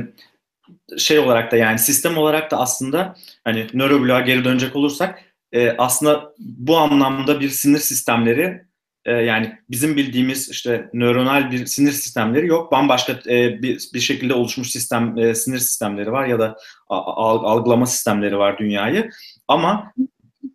[0.98, 5.22] şey olarak da yani sistem olarak da aslında hani nörobloğa geri dönecek olursak
[5.52, 8.64] e, aslında bu anlamda bir sinir sistemleri
[9.04, 12.72] e, yani bizim bildiğimiz işte nöronal bir sinir sistemleri yok.
[12.72, 16.56] Bambaşka e, bir, şekilde oluşmuş sistem e, sinir sistemleri var ya da
[16.88, 19.10] algılama sistemleri var dünyayı.
[19.48, 19.92] Ama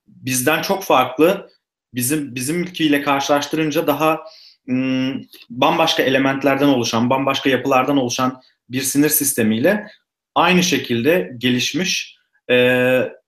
[0.08, 1.50] bizden çok farklı
[1.94, 4.20] bizim bizim ülkeyle karşılaştırınca daha
[4.68, 5.14] m,
[5.50, 9.88] bambaşka elementlerden oluşan, bambaşka yapılardan oluşan bir sinir sistemiyle
[10.36, 12.18] aynı şekilde gelişmiş
[12.50, 12.56] e,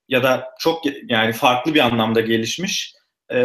[0.08, 2.97] ya da çok yani farklı bir anlamda gelişmiş
[3.32, 3.38] e,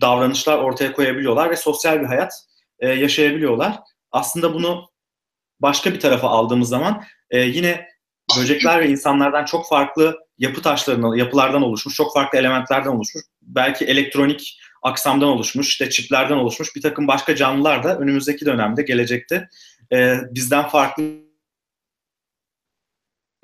[0.00, 2.32] davranışlar ortaya koyabiliyorlar ve sosyal bir hayat
[2.78, 3.78] e, yaşayabiliyorlar.
[4.12, 4.88] Aslında bunu
[5.60, 7.88] başka bir tarafa aldığımız zaman e, yine
[8.38, 14.60] böcekler ve insanlardan çok farklı yapı taşlarından, yapılardan oluşmuş, çok farklı elementlerden oluşmuş, belki elektronik
[14.82, 19.48] aksamdan oluşmuş, işte çiplerden oluşmuş bir takım başka canlılar da önümüzdeki dönemde, gelecekte
[19.92, 21.04] e, bizden farklı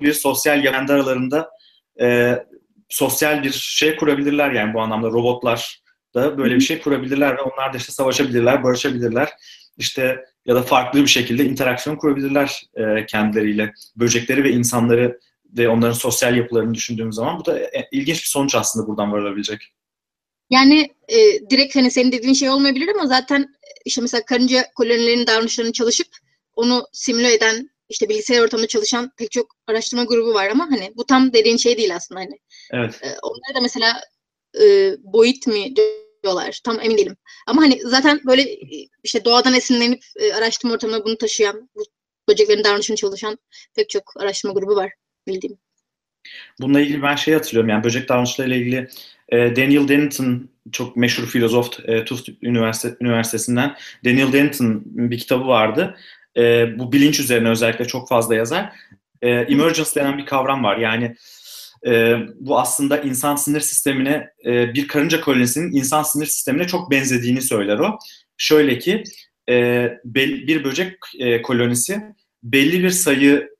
[0.01, 1.49] bir sosyal kendi aralarında
[2.01, 2.39] e,
[2.89, 5.81] sosyal bir şey kurabilirler yani bu anlamda robotlar
[6.15, 9.29] da böyle bir şey kurabilirler ve onlar da işte savaşabilirler, barışabilirler.
[9.77, 13.73] İşte ya da farklı bir şekilde interaksiyon kurabilirler e, kendileriyle.
[13.95, 15.19] Böcekleri ve insanları
[15.57, 19.73] ve onların sosyal yapılarını düşündüğümüz zaman bu da e, ilginç bir sonuç aslında buradan varılabilecek.
[20.49, 25.73] Yani e, direkt hani senin dediğin şey olmayabilir ama zaten işte mesela karınca kolonilerinin davranışlarını
[25.73, 26.07] çalışıp
[26.55, 31.05] onu simüle eden işte bilgisayar ortamında çalışan pek çok araştırma grubu var ama hani bu
[31.05, 32.39] tam dediğin şey değil aslında hani.
[32.71, 32.99] Evet.
[33.03, 34.01] E, onlara da mesela
[34.61, 35.73] e, boyut mi
[36.23, 37.17] diyorlar tam emin değilim.
[37.47, 38.57] Ama hani zaten böyle
[39.03, 41.83] işte doğadan esinlenip e, araştırma ortamına bunu taşıyan, bu
[42.29, 43.37] böceklerin davranışını çalışan
[43.75, 44.91] pek çok araştırma grubu var
[45.27, 45.57] bildiğim.
[46.61, 48.89] Bununla ilgili ben şey hatırlıyorum yani böcek davranışlarıyla ilgili
[49.29, 53.75] e, Daniel Dennington çok meşhur filozof e, Tufts Üniversite, Üniversitesi'nden
[54.05, 55.97] Daniel Dennington bir kitabı vardı.
[56.37, 58.73] E, bu bilinç üzerine özellikle çok fazla yazar.
[59.21, 60.77] E, emergence denen bir kavram var.
[60.77, 61.15] Yani
[61.85, 67.41] e, bu aslında insan sinir sistemine, e, bir karınca kolonisinin insan sinir sistemine çok benzediğini
[67.41, 67.99] söyler o.
[68.37, 69.03] Şöyle ki
[69.49, 72.01] e, bir böcek e, kolonisi
[72.43, 73.55] belli bir sayı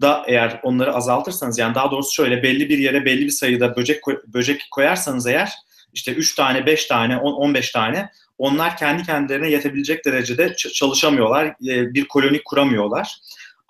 [0.00, 4.02] da eğer onları azaltırsanız yani daha doğrusu şöyle belli bir yere belli bir sayıda böcek
[4.26, 5.52] böcek koyarsanız eğer
[5.92, 11.46] işte 3 tane, 5 tane, 10 15 tane onlar kendi kendilerine yetebilecek derecede çalışamıyorlar.
[11.46, 13.20] E, bir koloni kuramıyorlar.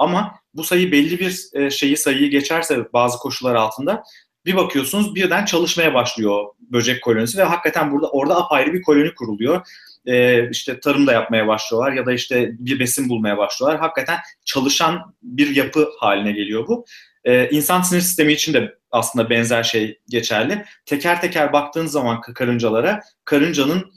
[0.03, 4.03] Ama bu sayı belli bir e, şeyi sayıyı geçerse bazı koşullar altında
[4.47, 9.67] bir bakıyorsunuz birden çalışmaya başlıyor böcek kolonisi ve hakikaten burada orada apayrı bir koloni kuruluyor.
[10.07, 13.81] Ee, işte tarım da yapmaya başlıyorlar ya da işte bir besin bulmaya başlıyorlar.
[13.81, 16.85] Hakikaten çalışan bir yapı haline geliyor bu.
[17.25, 20.65] Ee, insan sinir sistemi için de aslında benzer şey geçerli.
[20.87, 23.93] Teker teker baktığın zaman karıncalara karıncanın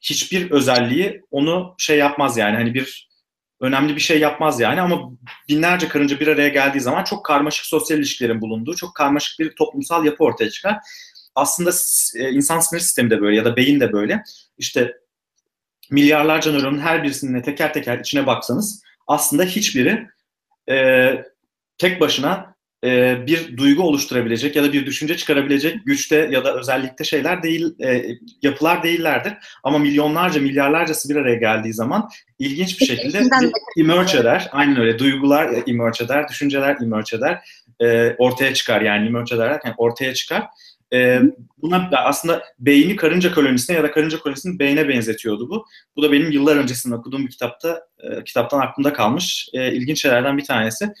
[0.00, 3.11] hiçbir özelliği onu şey yapmaz yani hani bir
[3.62, 5.10] önemli bir şey yapmaz yani ama
[5.48, 10.04] binlerce karınca bir araya geldiği zaman çok karmaşık sosyal ilişkilerin bulunduğu, çok karmaşık bir toplumsal
[10.04, 10.76] yapı ortaya çıkar.
[11.34, 11.70] Aslında
[12.16, 14.22] e, insan sinir sistemi de böyle ya da beyin de böyle.
[14.58, 14.96] İşte
[15.90, 20.06] milyarlarca nöronun her birisine teker teker içine baksanız aslında hiçbiri
[20.70, 21.08] e,
[21.78, 22.51] tek başına
[22.84, 27.74] e, bir duygu oluşturabilecek ya da bir düşünce çıkarabilecek güçte ya da özellikte şeyler değil,
[27.84, 28.04] e,
[28.42, 29.32] yapılar değillerdir.
[29.62, 33.22] Ama milyonlarca, milyarlarcası bir araya geldiği zaman ilginç bir şekilde
[33.78, 34.48] emerge eder.
[34.52, 34.98] Aynen öyle.
[34.98, 37.38] Duygular emerge eder, düşünceler emerge eder.
[37.80, 40.46] E, ortaya çıkar yani emerge eder ortaya çıkar.
[40.92, 41.20] E,
[41.58, 45.66] buna aslında beyni karınca kolonisine ya da karınca kolonisini beyne benzetiyordu bu.
[45.96, 50.38] Bu da benim yıllar öncesinde okuduğum bir kitapta e, kitaptan aklımda kalmış e, ilginç şeylerden
[50.38, 50.92] bir tanesi.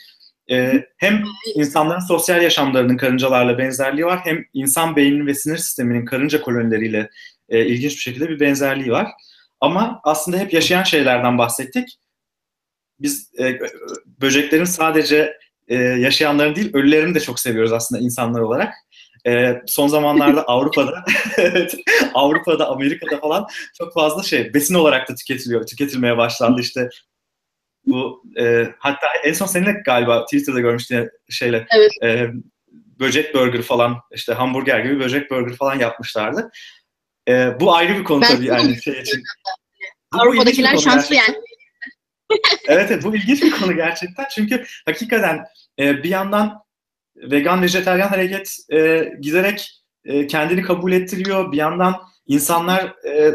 [0.50, 1.24] E, hem
[1.54, 7.10] insanların sosyal yaşamlarının karıncalarla benzerliği var hem insan beyninin ve sinir sisteminin karınca kolonileriyle
[7.48, 9.08] e, ilginç bir şekilde bir benzerliği var.
[9.60, 11.98] Ama aslında hep yaşayan şeylerden bahsettik.
[13.00, 13.58] Biz e,
[14.20, 15.36] böceklerin sadece
[15.68, 18.74] e, yaşayanların değil ölülerini de çok seviyoruz aslında insanlar olarak.
[19.26, 21.04] E, son zamanlarda Avrupa'da
[22.14, 23.46] Avrupa'da Amerika'da falan
[23.78, 26.88] çok fazla şey besin olarak da tüketiliyor tüketilmeye başlandı işte
[27.86, 31.90] bu e, hatta en son seninle galiba Twitter'da görmüştün şeyle evet.
[32.02, 32.30] e,
[33.00, 36.50] böcek burger falan işte hamburger gibi böcek burger falan yapmışlardı.
[37.28, 39.22] E, bu ayrı bir konu Ben tabii yani şey için.
[40.14, 41.32] Bu- Avrupa'dakiler şanslı gerçekten.
[41.32, 41.44] yani.
[42.68, 44.26] evet, evet bu ilginç bir konu gerçekten.
[44.34, 45.44] Çünkü hakikaten
[45.78, 46.62] e, bir yandan
[47.16, 49.70] vegan vejeteryan hareket e, giderek
[50.04, 51.52] e, kendini kabul ettiriyor.
[51.52, 53.34] Bir yandan insanlar e,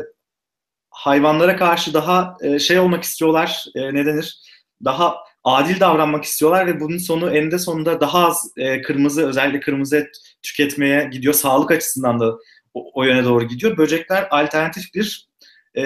[0.98, 3.66] hayvanlara karşı daha e, şey olmak istiyorlar.
[3.76, 4.40] E, ne denir?
[4.86, 9.98] Daha adil davranmak istiyorlar ve bunun sonu eninde sonunda daha az e, kırmızı özellikle kırmızı
[9.98, 10.08] et
[10.44, 11.34] tüketmeye gidiyor.
[11.34, 12.36] Sağlık açısından da
[12.74, 13.78] o, o yöne doğru gidiyor.
[13.78, 15.30] Böcekler alternatif bir
[15.78, 15.84] e,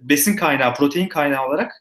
[0.00, 1.72] besin kaynağı, protein kaynağı olarak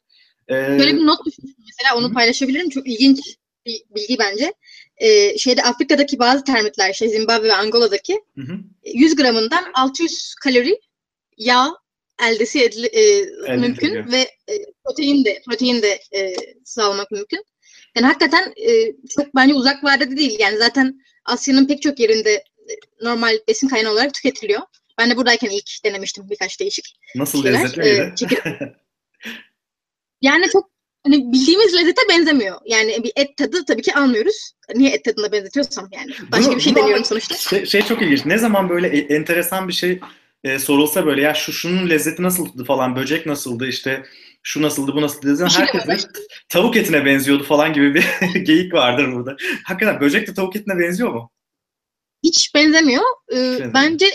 [0.50, 2.14] e, Böyle bir not düşmüştüm mesela onu Hı.
[2.14, 2.70] paylaşabilirim.
[2.70, 3.20] Çok ilginç
[3.66, 4.54] bir bilgi bence.
[4.98, 8.58] Ee, şeyde Afrika'daki bazı termitler, şey Zimbabwe ve Angola'daki hı hı.
[8.94, 10.80] 100 gramından 600 kalori
[11.38, 11.72] yağ
[12.28, 14.12] eldesi edili, e, Elde mümkün ediliyor.
[14.12, 14.20] ve
[14.54, 16.34] e, protein de protein de e,
[16.66, 17.44] sağlamak mümkün.
[17.96, 20.36] Yani hakikaten e, çok bence uzak vadede değil.
[20.40, 24.62] Yani zaten Asya'nın pek çok yerinde e, normal besin kaynağı olarak tüketiliyor.
[24.98, 27.60] Ben de buradayken ilk denemiştim birkaç değişik Nasıl şeyler.
[27.64, 28.44] lezzetli çekir-
[30.22, 30.70] yani çok
[31.06, 32.58] hani bildiğimiz lezzete benzemiyor.
[32.66, 34.52] Yani bir et tadı tabii ki almıyoruz.
[34.76, 36.12] Niye et tadına benzetiyorsam yani.
[36.32, 37.36] Başka Bunu- bir şey deniyorum sonuçta.
[37.36, 38.26] Şey, şey çok ilginç.
[38.26, 40.00] Ne zaman böyle e- enteresan bir şey
[40.44, 44.04] e, sorulsa böyle ya şu şunun lezzeti nasıldı falan, böcek nasıldı işte
[44.44, 46.08] şu nasıldı bu nasıldı dediğinde şey herkes
[46.50, 48.06] tavuk etine benziyordu falan gibi bir
[48.40, 49.36] geyik vardır burada.
[49.66, 51.32] Hakikaten böcek de tavuk etine benziyor mu?
[52.24, 53.04] Hiç benzemiyor.
[53.32, 53.74] Ee, benzemiyor.
[53.74, 54.12] bence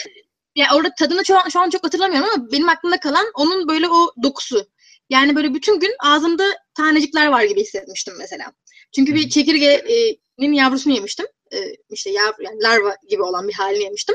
[0.55, 3.89] ya orada tadını şu an, şu an çok hatırlamıyorum ama benim aklımda kalan onun böyle
[3.89, 4.67] o dokusu.
[5.11, 8.53] Yani böyle bütün gün ağzımda tanecikler var gibi hissetmiştim mesela.
[8.95, 11.27] Çünkü bir çekirgenin yavrusunu yemiştim.
[11.53, 14.15] Ee, işte yav, yani larva gibi olan bir halini yemiştim.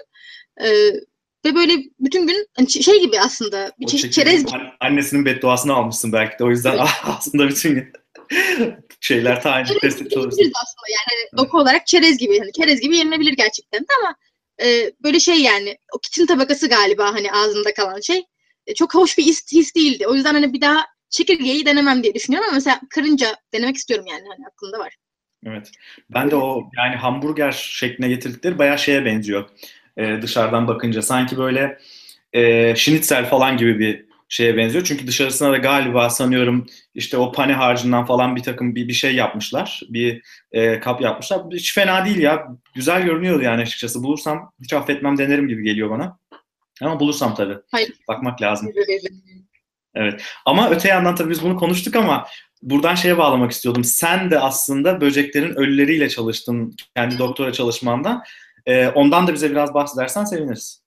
[0.61, 0.91] Ee,
[1.45, 4.55] ve böyle bütün gün hani şey gibi aslında bir O çeşit çerez gibi.
[4.57, 7.91] an- Annesinin bedduasını almışsın belki de o yüzden aslında bütün gün
[9.01, 10.09] şeyler gibi çalışsın.
[10.09, 14.15] diyebiliriz aslında yani hani doku olarak çerez gibi hani çerez gibi yenilebilir gerçekten de ama
[14.63, 18.23] e, böyle şey yani o kitin tabakası galiba hani ağzımda kalan şey
[18.67, 20.07] E, çok hoş bir his, his değildi.
[20.07, 24.21] O yüzden hani bir daha çekirgeyi denemem diye düşünüyorum ama mesela karınca denemek istiyorum yani
[24.27, 24.95] hani aklımda var.
[25.45, 25.71] Evet.
[26.09, 29.49] Ben de o yani hamburger şekline getirdikleri bayağı şeye benziyor.
[29.99, 31.77] Ee, dışarıdan bakınca sanki böyle
[32.33, 34.83] e, schnitzel falan gibi bir şeye benziyor.
[34.83, 39.15] Çünkü dışarısına da galiba sanıyorum işte o pane harcından falan bir takım bir, bir şey
[39.15, 39.81] yapmışlar.
[39.89, 41.41] Bir e, kap yapmışlar.
[41.51, 42.47] Hiç fena değil ya.
[42.75, 44.03] Güzel görünüyordu yani açıkçası.
[44.03, 46.17] Bulursam hiç affetmem denerim gibi geliyor bana.
[46.81, 47.57] Ama bulursam tabii.
[47.71, 47.93] Hayır.
[48.07, 48.71] Bakmak lazım.
[50.45, 52.27] Ama öte yandan tabii biz bunu konuştuk ama
[52.61, 53.83] buradan şeye bağlamak istiyordum.
[53.83, 58.23] Sen de aslında böceklerin ölüleriyle çalıştın kendi doktora çalışmanda.
[58.69, 60.81] Ee, ondan da bize biraz bahsedersen seviniriz.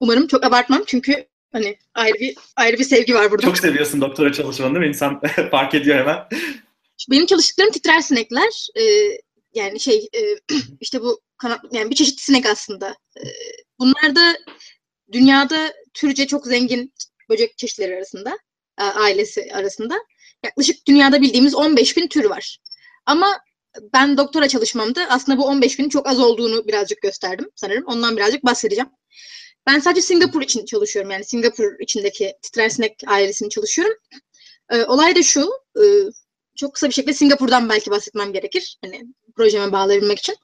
[0.00, 3.46] Umarım çok abartmam çünkü hani ayrı bir ayrı bir sevgi var burada.
[3.46, 4.88] Çok seviyorsun doktora çalışmanı değil mi?
[4.88, 6.18] İnsan fark ediyor hemen.
[7.10, 8.68] Benim çalıştıklarım titrer sinekler.
[8.76, 8.82] Ee,
[9.54, 10.20] yani şey e,
[10.80, 12.88] işte bu kanat yani bir çeşit sinek aslında.
[13.16, 13.28] Ee,
[13.78, 14.36] bunlar da
[15.12, 16.92] dünyada türce çok zengin
[17.28, 18.38] böcek çeşitleri arasında,
[18.76, 19.94] ailesi arasında.
[20.44, 22.58] Yaklaşık dünyada bildiğimiz 15 bin tür var.
[23.06, 23.40] Ama
[23.92, 27.84] ben doktora çalışmamda aslında bu 15 binin çok az olduğunu birazcık gösterdim sanırım.
[27.86, 28.90] Ondan birazcık bahsedeceğim.
[29.66, 31.10] Ben sadece Singapur için çalışıyorum.
[31.10, 33.96] Yani Singapur içindeki titrer sinek ailesini çalışıyorum.
[34.70, 35.82] Ee, olay da şu, e,
[36.56, 38.78] çok kısa bir şekilde Singapur'dan belki bahsetmem gerekir.
[38.84, 39.04] Hani
[39.36, 40.36] projeme bağlayabilmek için.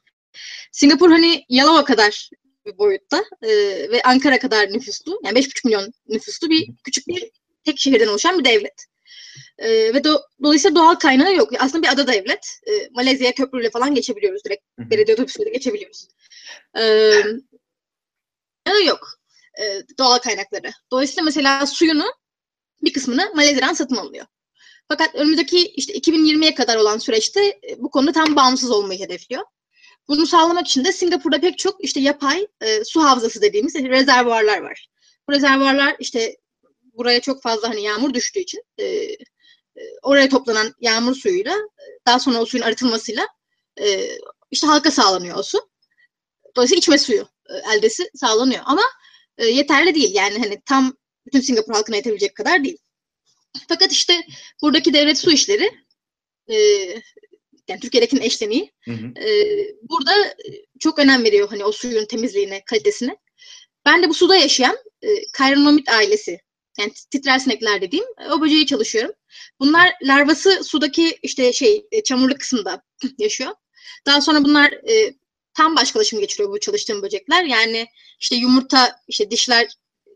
[0.73, 2.31] Singapur hani Yalova kadar
[2.67, 3.49] bir boyutta e,
[3.91, 7.31] ve Ankara kadar nüfuslu, yani 5,5 milyon nüfuslu bir küçük bir
[7.65, 8.87] tek şehirden oluşan bir devlet.
[9.59, 11.51] E, ve do- dolayısıyla doğal kaynağı yok.
[11.59, 12.47] Aslında bir ada devlet.
[12.67, 14.63] E, Malezya'ya köprüyle falan geçebiliyoruz direkt.
[14.79, 14.91] Hı hı.
[14.91, 16.09] Belediye otobüsüyle geçebiliyoruz.
[16.79, 16.83] E,
[18.85, 19.09] yok.
[19.61, 20.71] E, doğal kaynakları.
[20.91, 22.05] Dolayısıyla mesela suyunu
[22.83, 24.27] bir kısmını Malezya'dan satın alıyor.
[24.89, 29.43] Fakat önümüzdeki işte 2020'ye kadar olan süreçte e, bu konuda tam bağımsız olmayı hedefliyor.
[30.09, 34.89] Bunu sağlamak için de Singapur'da pek çok işte yapay e, su havzası dediğimiz rezervuarlar var.
[35.29, 36.37] Bu rezervuarlar işte
[36.97, 39.19] buraya çok fazla hani yağmur düştüğü için e, e,
[40.03, 41.57] oraya toplanan yağmur suyuyla
[42.07, 43.27] daha sonra o suyun arıtılmasıyla
[43.81, 44.09] e,
[44.51, 45.59] işte halka sağlanıyor o su.
[46.57, 48.63] Dolayısıyla içme suyu e, eldesi sağlanıyor.
[48.65, 48.83] Ama
[49.39, 50.15] e, yeterli değil.
[50.15, 52.79] Yani hani tam bütün Singapur halkına yetebilecek kadar değil.
[53.69, 54.27] Fakat işte
[54.63, 55.71] buradaki devlet su işleri
[56.49, 56.57] e,
[57.69, 59.25] yani Türkiye'dekinin eşleniği Hı hı.
[59.25, 59.31] e,
[59.83, 60.35] burada
[60.81, 63.17] çok önem veriyor hani o suyun temizliğine, kalitesine.
[63.87, 66.41] Ben de bu suda yaşayan e, Chironomid ailesi
[66.79, 69.13] yani titrer sinekler dediğim o böceği çalışıyorum.
[69.61, 72.83] Bunlar larvası sudaki işte şey e, çamurlu kısımda
[73.19, 73.53] yaşıyor.
[74.07, 75.15] Daha sonra bunlar e,
[75.55, 77.45] tam başkalaşım geçiriyor bu çalıştığım böcekler.
[77.45, 77.87] Yani
[78.21, 79.69] işte yumurta işte dişler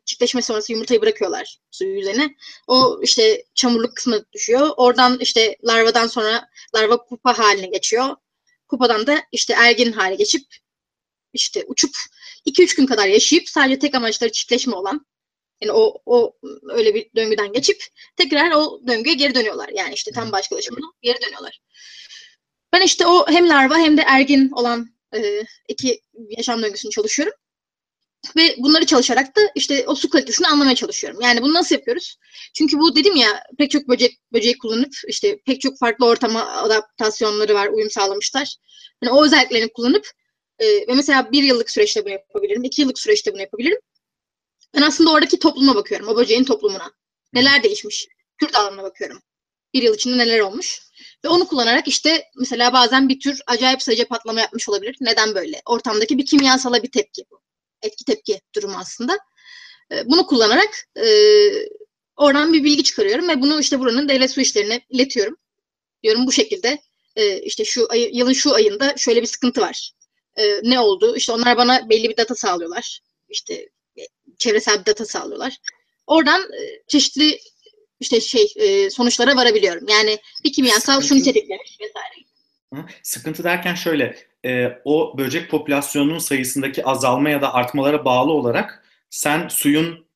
[0.04, 2.34] çiftleşme sonrası yumurtayı bırakıyorlar suyu üzerine.
[2.66, 4.70] O işte çamurluk kısmı düşüyor.
[4.76, 8.16] Oradan işte larvadan sonra larva pupa haline geçiyor.
[8.68, 10.42] Pupadan da işte ergin hale geçip
[11.32, 11.90] işte uçup
[12.46, 15.06] 2-3 gün kadar yaşayıp sadece tek amaçları çiftleşme olan
[15.61, 16.36] yani o, o
[16.68, 17.84] öyle bir döngüden geçip
[18.16, 19.68] tekrar o döngüye geri dönüyorlar.
[19.68, 21.61] Yani işte tam başkalaşımına geri dönüyorlar.
[22.72, 26.00] Ben işte o hem larva hem de ergin olan e, iki
[26.36, 27.34] yaşam döngüsünü çalışıyorum.
[28.36, 31.20] Ve bunları çalışarak da işte o su kalitesini anlamaya çalışıyorum.
[31.20, 32.16] Yani bunu nasıl yapıyoruz?
[32.54, 37.54] Çünkü bu dedim ya pek çok böcek böceği kullanıp işte pek çok farklı ortama adaptasyonları
[37.54, 38.56] var, uyum sağlamışlar.
[39.02, 40.06] Yani o özelliklerini kullanıp
[40.58, 43.78] e, ve mesela bir yıllık süreçte bunu yapabilirim, iki yıllık süreçte bunu yapabilirim.
[44.75, 46.93] Ben aslında oradaki topluma bakıyorum, o böceğin toplumuna.
[47.33, 48.09] Neler değişmiş?
[48.39, 49.23] Kürt alanına bakıyorum.
[49.75, 50.83] Bir yıl içinde neler olmuş?
[51.25, 54.97] Ve onu kullanarak işte mesela bazen bir tür acayip sayıca patlama yapmış olabilir.
[55.01, 55.62] Neden böyle?
[55.66, 57.41] Ortamdaki bir kimyasala bir tepki bu
[57.83, 59.18] etki tepki durumu aslında.
[59.93, 61.07] E, bunu kullanarak e,
[62.16, 65.37] oradan bir bilgi çıkarıyorum ve bunu işte buranın devlet su işlerine iletiyorum.
[66.03, 66.79] Diyorum bu şekilde
[67.16, 69.93] e, işte şu ay, yılın şu ayında şöyle bir sıkıntı var.
[70.37, 71.16] E, ne oldu?
[71.16, 73.01] İşte onlar bana belli bir data sağlıyorlar.
[73.29, 73.68] İşte
[74.41, 75.57] çevresel bir data sağlıyorlar.
[76.07, 77.38] Oradan e, çeşitli
[78.01, 79.86] işte şey e, sonuçlara varabiliyorum.
[79.88, 82.91] Yani bir kimyasal şunu tetiklemiş vesaire.
[83.03, 89.49] Sıkıntı derken şöyle, e, o böcek popülasyonunun sayısındaki azalma ya da artmalara bağlı olarak sen
[89.49, 90.07] suyun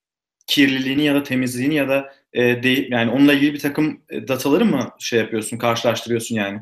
[0.47, 4.91] kirliliğini ya da temizliğini ya da e, de, yani onunla ilgili bir takım dataları mı
[4.99, 6.61] şey yapıyorsun, karşılaştırıyorsun yani?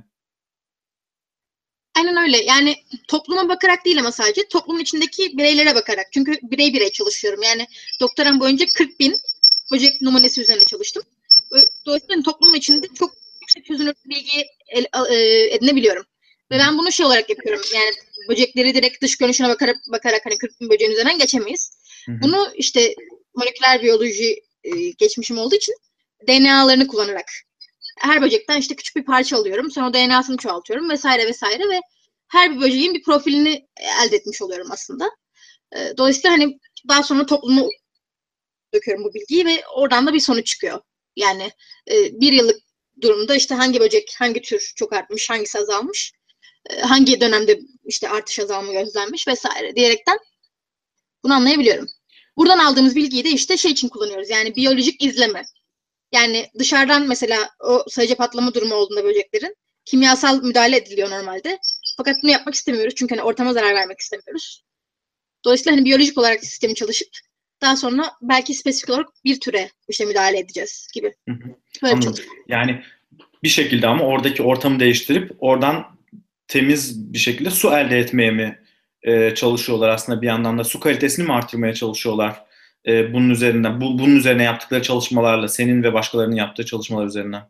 [1.96, 2.44] Aynen öyle.
[2.44, 2.76] Yani
[3.08, 6.06] topluma bakarak değil ama sadece toplumun içindeki bireylere bakarak.
[6.12, 7.42] Çünkü birey birey çalışıyorum.
[7.42, 7.66] Yani
[8.00, 9.16] doktoram boyunca 40 bin
[9.72, 11.02] böcek numunesi üzerine çalıştım.
[11.86, 14.44] Dolayısıyla toplumun içinde çok yüksek çözünürlük bilgi
[15.50, 16.04] edinebiliyorum.
[16.50, 17.62] Ve ben bunu şey olarak yapıyorum.
[17.74, 17.92] Yani
[18.28, 21.70] böcekleri direkt dış görünüşüne bakarak, bakarak hani 40 bin böceğin üzerinden geçemeyiz.
[22.06, 22.16] Hı hı.
[22.22, 22.94] Bunu işte
[23.34, 25.74] moleküler biyoloji e, geçmişim olduğu için
[26.28, 27.26] DNA'larını kullanarak
[27.98, 29.70] her böcekten işte küçük bir parça alıyorum.
[29.70, 31.80] Sonra o DNA'sını çoğaltıyorum vesaire vesaire ve
[32.28, 33.68] her bir böceğin bir profilini
[34.06, 35.10] elde etmiş oluyorum aslında.
[35.76, 37.68] E, dolayısıyla hani daha sonra toplumu
[38.74, 40.80] döküyorum bu bilgiyi ve oradan da bir sonuç çıkıyor.
[41.16, 41.50] Yani
[41.90, 42.56] e, bir yıllık
[43.00, 46.12] durumda işte hangi böcek, hangi tür çok artmış, hangisi azalmış
[46.70, 50.18] e, hangi dönemde işte artış azalma gözlenmiş vesaire diyerekten
[51.24, 51.86] bunu anlayabiliyorum.
[52.36, 54.30] Buradan aldığımız bilgiyi de işte şey için kullanıyoruz.
[54.30, 55.44] Yani biyolojik izleme.
[56.12, 61.58] Yani dışarıdan mesela o sayıca patlama durumu olduğunda böceklerin kimyasal müdahale ediliyor normalde.
[61.96, 62.94] Fakat bunu yapmak istemiyoruz.
[62.94, 64.64] Çünkü hani ortama zarar vermek istemiyoruz.
[65.44, 67.08] Dolayısıyla hani biyolojik olarak sistemi çalışıp
[67.62, 71.14] daha sonra belki spesifik olarak bir türe işte müdahale edeceğiz gibi.
[71.82, 71.94] Böyle
[72.48, 72.82] yani
[73.42, 75.84] bir şekilde ama oradaki ortamı değiştirip oradan
[76.48, 78.62] temiz bir şekilde su elde etmeye mi
[79.02, 82.44] e, çalışıyorlar aslında bir yandan da su kalitesini mi artırmaya çalışıyorlar
[82.86, 87.42] e, bunun üzerinden bu, bunun üzerine yaptıkları çalışmalarla senin ve başkalarının yaptığı çalışmalar üzerinden?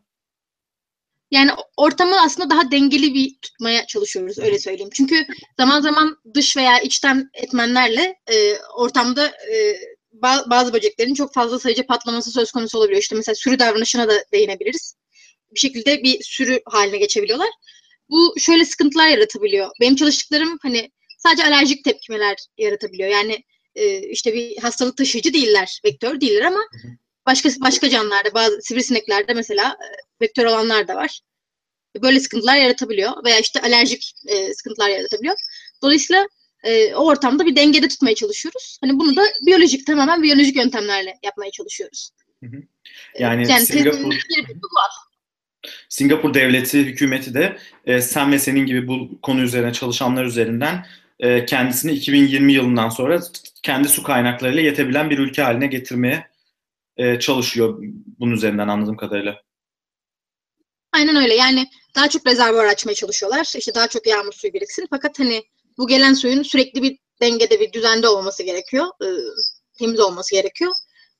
[1.31, 4.89] Yani ortamı aslında daha dengeli bir tutmaya çalışıyoruz öyle söyleyeyim.
[4.93, 5.25] Çünkü
[5.59, 9.75] zaman zaman dış veya içten etmenlerle e, ortamda e,
[10.49, 13.01] bazı böceklerin çok fazla sayıca patlaması söz konusu olabiliyor.
[13.01, 14.95] İşte mesela sürü davranışına da değinebiliriz.
[15.55, 17.49] Bir şekilde bir sürü haline geçebiliyorlar
[18.09, 19.71] bu şöyle sıkıntılar yaratabiliyor.
[19.81, 23.09] Benim çalıştıklarım hani sadece alerjik tepkimeler yaratabiliyor.
[23.09, 23.43] Yani
[23.75, 26.59] e, işte bir hastalık taşıyıcı değiller, vektör değiller ama
[27.25, 29.87] başka başka canlılarda, bazı sivrisineklerde mesela e,
[30.21, 31.21] vektör olanlar da var.
[32.01, 35.35] Böyle sıkıntılar yaratabiliyor veya işte alerjik e, sıkıntılar yaratabiliyor.
[35.81, 36.27] Dolayısıyla
[36.63, 38.77] e, o ortamda bir dengede tutmaya çalışıyoruz.
[38.81, 42.09] Hani bunu da biyolojik, tamamen biyolojik yöntemlerle yapmaya çalışıyoruz.
[42.43, 42.63] Hı hı.
[43.19, 44.15] Yani, yani Singapur...
[45.89, 50.85] Singapur devleti, hükümeti de e, sen ve senin gibi bu konu üzerine çalışanlar üzerinden
[51.19, 53.21] e, kendisini 2020 yılından sonra
[53.63, 56.27] kendi su kaynaklarıyla yetebilen bir ülke haline getirmeye
[56.97, 57.83] e, çalışıyor
[58.19, 59.41] bunun üzerinden anladığım kadarıyla.
[60.91, 61.35] Aynen öyle.
[61.35, 63.53] Yani daha çok rezervuar açmaya çalışıyorlar.
[63.57, 64.87] İşte daha çok yağmur suyu biriksin.
[64.89, 65.43] Fakat hani
[65.77, 68.85] bu gelen suyun sürekli bir dengede bir düzende olması gerekiyor.
[68.85, 69.07] E,
[69.79, 70.71] temiz olması gerekiyor.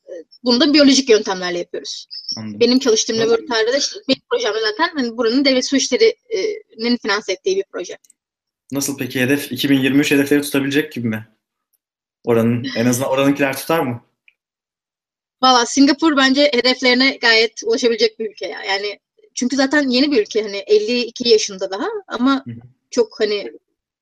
[0.06, 0.12] E,
[0.44, 2.08] bunu da biyolojik yöntemlerle yapıyoruz.
[2.38, 2.60] Anladım.
[2.60, 7.58] Benim çalıştığım laboratuvarda da işte benim projem zaten hani buranın devlet su işlerinin finanse ettiği
[7.58, 7.98] bir proje.
[8.72, 11.28] Nasıl peki hedef 2023 hedefleri tutabilecek gibi mi?
[12.24, 14.02] Oranın en azından oranınkiler tutar mı?
[15.42, 18.64] Valla Singapur bence hedeflerine gayet ulaşabilecek bir ülke ya.
[18.64, 19.00] Yani
[19.36, 22.46] çünkü zaten yeni bir ülke hani 52 yaşında daha ama
[22.92, 23.52] çok hani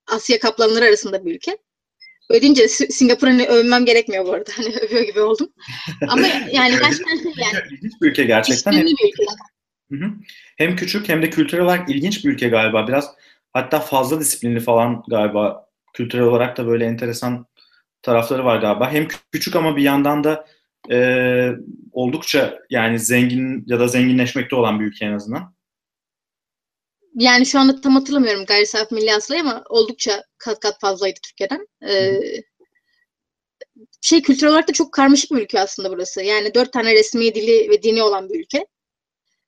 [0.08, 1.58] Asya kaplanları arasında bir ülke.
[2.30, 4.50] Öyle deyince Si- Singapur'u hani övmem gerekmiyor bu arada.
[4.58, 5.50] Hani övüyor gibi oldum.
[6.08, 8.72] Ama yani gerçekten yani İlginç bir ülke gerçekten.
[8.72, 9.24] Hem, bir ülke.
[9.92, 10.12] Hı hı.
[10.58, 12.88] hem küçük hem de kültürel olarak ilginç bir ülke galiba.
[12.88, 13.10] Biraz
[13.54, 15.66] hatta fazla disiplinli falan galiba.
[15.94, 17.46] Kültürel olarak da böyle enteresan
[18.02, 18.92] tarafları var galiba.
[18.92, 20.48] Hem kü- küçük ama bir yandan da
[20.92, 20.98] e,
[21.92, 25.56] oldukça yani zengin ya da zenginleşmekte olan bir ülke en azından.
[27.16, 31.68] Yani şu anda tam hatırlamıyorum gayri safi milli hasılayı ama oldukça kat kat fazlaydı Türkiye'den.
[31.88, 32.22] Ee,
[34.02, 36.22] şey kültürel olarak da çok karmaşık bir ülke aslında burası.
[36.22, 38.66] Yani dört tane resmi dili ve dini olan bir ülke.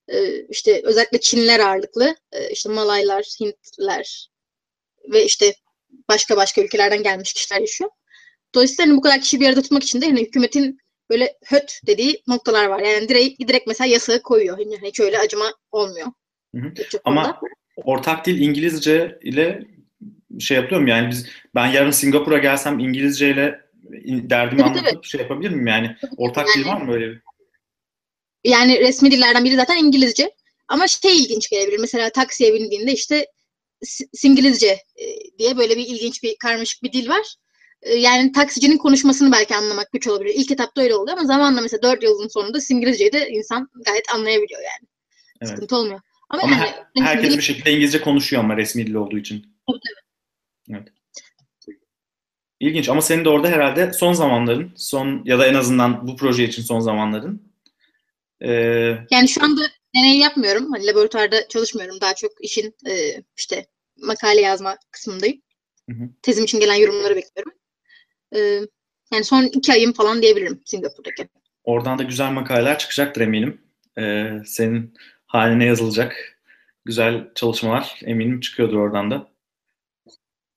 [0.08, 2.16] Ee, işte özellikle Çinliler ağırlıklı.
[2.32, 4.30] Ee, işte Malaylar, Hintliler
[5.14, 5.54] ve işte
[6.10, 7.90] başka başka ülkelerden gelmiş kişiler yaşıyor.
[8.56, 10.78] Dolayısıyla hani bu kadar kişi bir arada tutmak için de hani hükümetin
[11.10, 12.80] böyle höt dediği noktalar var.
[12.80, 14.58] Yani direkt, direkt mesela yasağı koyuyor.
[14.58, 16.08] Yani hiç öyle acıma olmuyor.
[16.56, 16.74] Hı hı.
[17.04, 17.54] Ama konuda.
[17.76, 19.64] ortak dil İngilizce ile
[20.40, 21.26] şey yapıyorum yani biz
[21.56, 23.62] ben yarın Singapur'a gelsem İngilizce ile
[24.08, 25.96] derdimi Tabii, anlatıp şey yapabilir miyim yani?
[26.18, 27.22] Ortak dil var mı öyle bir?
[28.44, 30.32] Yani resmi dillerden biri zaten İngilizce.
[30.68, 31.80] Ama şey ilginç gelebilir.
[31.80, 33.26] Mesela taksiye bindiğinde işte
[34.14, 35.06] Singilizce e,
[35.40, 37.36] diye böyle bir ilginç bir karmaşık bir dil var.
[37.84, 40.34] E, Yani taksicinin konuşmasını belki anlamak güç olabilir.
[40.38, 44.62] İlk etapta öyle oluyor ama zamanla mesela 4 yılın sonunda Singilizceyi de insan gayet anlayabiliyor
[44.62, 44.90] yani.
[45.42, 45.50] Evet.
[45.50, 46.00] Sıkıntı olmuyor.
[46.30, 46.66] Ama, Ama yani
[46.96, 49.46] her- herkes dil- bir şekilde İngilizce konuşuyor ama resmi dil olduğu için.
[50.70, 50.88] Evet.
[52.60, 56.44] İlginç ama senin de orada herhalde son zamanların, son ya da en azından bu proje
[56.44, 57.54] için son zamanların.
[58.42, 58.50] Ee,
[59.12, 59.62] Yani şu anda
[59.96, 60.72] deney yapmıyorum.
[60.72, 62.02] Hani laboratuvarda çalışmıyorum.
[62.02, 63.68] Daha çok işin e, işte
[63.98, 65.42] makale yazma kısmındayım.
[65.90, 66.10] Hı hı.
[66.22, 67.52] Tezim için gelen yorumları bekliyorum.
[68.36, 68.40] E,
[69.14, 71.28] yani son iki ayım falan diyebilirim Singapur'daki.
[71.64, 73.62] oradan da güzel makaleler çıkacaktır eminim.
[73.98, 74.94] Ee, senin
[75.28, 76.40] haline yazılacak
[76.86, 79.28] güzel çalışmalar eminim çıkıyordur oradan da.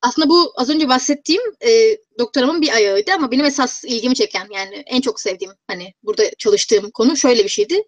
[0.02, 1.70] Aslında bu az önce bahsettiğim e,
[2.18, 6.90] doktoramın bir ayağıydı ama benim esas ilgimi çeken yani en çok sevdiğim hani burada çalıştığım
[6.90, 7.82] konu şöyle bir şeydi.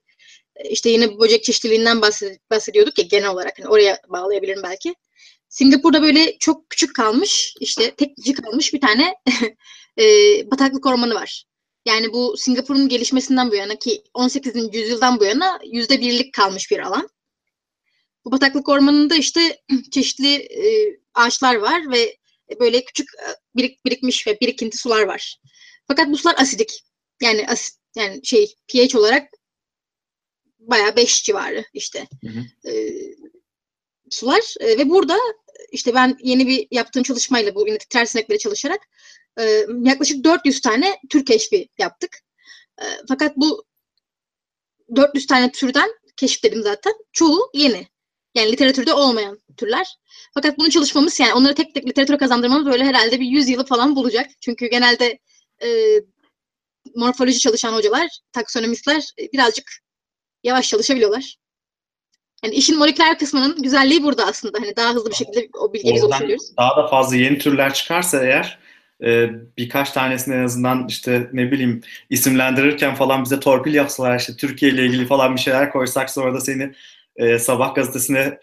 [0.57, 4.95] E, İşte yine böcek çeşitliliğinden bahsed- bahsediyorduk ya genel olarak hani oraya bağlayabilirim belki.
[5.59, 9.15] Singapur'da böyle çok küçük kalmış işte tek kişi kalmış bir tane
[9.99, 10.05] e,
[10.51, 11.45] bataklık ormanı var.
[11.87, 14.75] Yani bu Singapur'un gelişmesinden bu yana ki 18.
[14.75, 17.09] yüzyıldan bu yana yüzde birlik kalmış bir alan.
[18.25, 22.17] Bu bataklık ormanında işte çeşitli e, ağaçlar var ve
[22.61, 25.41] böyle küçük e, birik, birikmiş ve birikinti sular var.
[25.89, 26.85] Fakat bu sular asidik.
[27.23, 29.31] Yani asit, yani şey pH olarak
[30.59, 32.71] bayağı 5 civarı işte Hı hı.
[32.71, 32.93] e,
[34.11, 35.19] sular E, ve burada
[35.73, 38.81] işte ben yeni bir yaptığım çalışmayla bu yine titrer sinekleri çalışarak
[39.41, 42.19] e, yaklaşık 400 tane tür keşfi yaptık.
[42.83, 43.65] E, fakat bu
[44.97, 46.93] 400 tane türden keşifledim zaten.
[47.13, 47.87] Çoğu yeni.
[48.35, 49.97] Yani literatürde olmayan türler.
[50.35, 53.97] Fakat bunu çalışmamız yani onları tek tek literatüre kazandırmamız böyle herhalde bir 100 yılı falan
[53.97, 54.31] bulacak.
[54.41, 55.19] Çünkü genelde
[55.63, 55.69] e,
[56.95, 59.73] morfoloji çalışan hocalar, taksonomistler e, birazcık
[60.45, 61.37] yavaş çalışabiliyorlar.
[62.45, 64.59] Yani işin moleküler kısmının güzelliği burada aslında.
[64.61, 66.57] Hani daha hızlı bir şekilde o bilgiye biz ulaşabiliyoruz.
[66.57, 68.59] daha da fazla yeni türler çıkarsa eğer
[69.05, 71.81] e, birkaç tanesini en azından işte ne bileyim
[72.11, 76.41] isimlendirirken falan bize torpil yapsalar işte Türkiye ile ilgili falan bir şeyler koysak sonra da
[76.41, 76.73] seni
[77.17, 78.39] e, Sabah gazetesine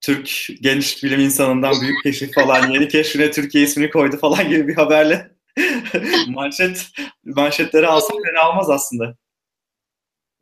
[0.00, 0.30] Türk
[0.60, 5.30] genç bilim insanından büyük keşif falan yeni keşfine Türkiye ismini koydu falan gibi bir haberle
[6.28, 6.88] manşet
[7.24, 9.16] manşetleri alsak fena olmaz aslında.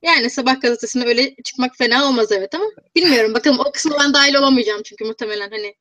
[0.05, 2.65] Yani sabah gazetesine öyle çıkmak fena olmaz evet ama
[2.97, 5.75] bilmiyorum bakalım o kısmına ben dahil olamayacağım çünkü muhtemelen hani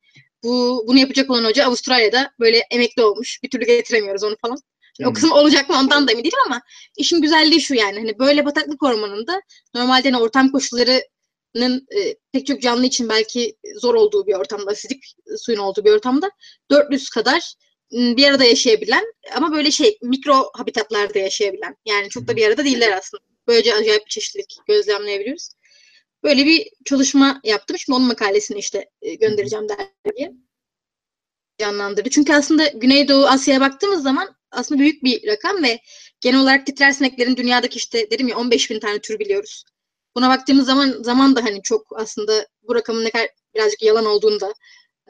[0.44, 3.42] bu bunu yapacak olan hoca Avustralya'da böyle emekli olmuş.
[3.42, 4.58] Bir türlü getiremiyoruz onu falan.
[5.02, 5.12] O Hmm.
[5.12, 6.60] kısım olacak mı ondan da emin değilim ama
[6.96, 9.42] işin güzelliği şu yani hani böyle bataklık ormanında
[9.74, 15.04] normalde hani ortam koşullarının e, pek çok canlı için belki zor olduğu bir ortamda, asidik
[15.38, 16.30] suyun olduğu bir ortamda
[16.70, 17.54] 400 kadar
[17.92, 19.04] bir arada yaşayabilen
[19.36, 23.33] ama böyle şey mikro habitatlarda yaşayabilen yani çok da bir arada değiller aslında.
[23.46, 25.50] Böylece acayip bir çeşitlilik gözlemleyebiliyoruz.
[26.22, 27.78] Böyle bir çalışma yaptım.
[27.78, 30.32] Şimdi onun makalesini işte e, göndereceğim dergiye.
[31.58, 32.10] Canlandırdı.
[32.10, 35.80] Çünkü aslında Güneydoğu Asya'ya baktığımız zaman aslında büyük bir rakam ve
[36.20, 39.64] genel olarak titrer sineklerin dünyadaki işte dedim ya 15 bin tane tür biliyoruz.
[40.16, 44.40] Buna baktığımız zaman zaman da hani çok aslında bu rakamın ne kadar birazcık yalan olduğunu
[44.40, 44.54] da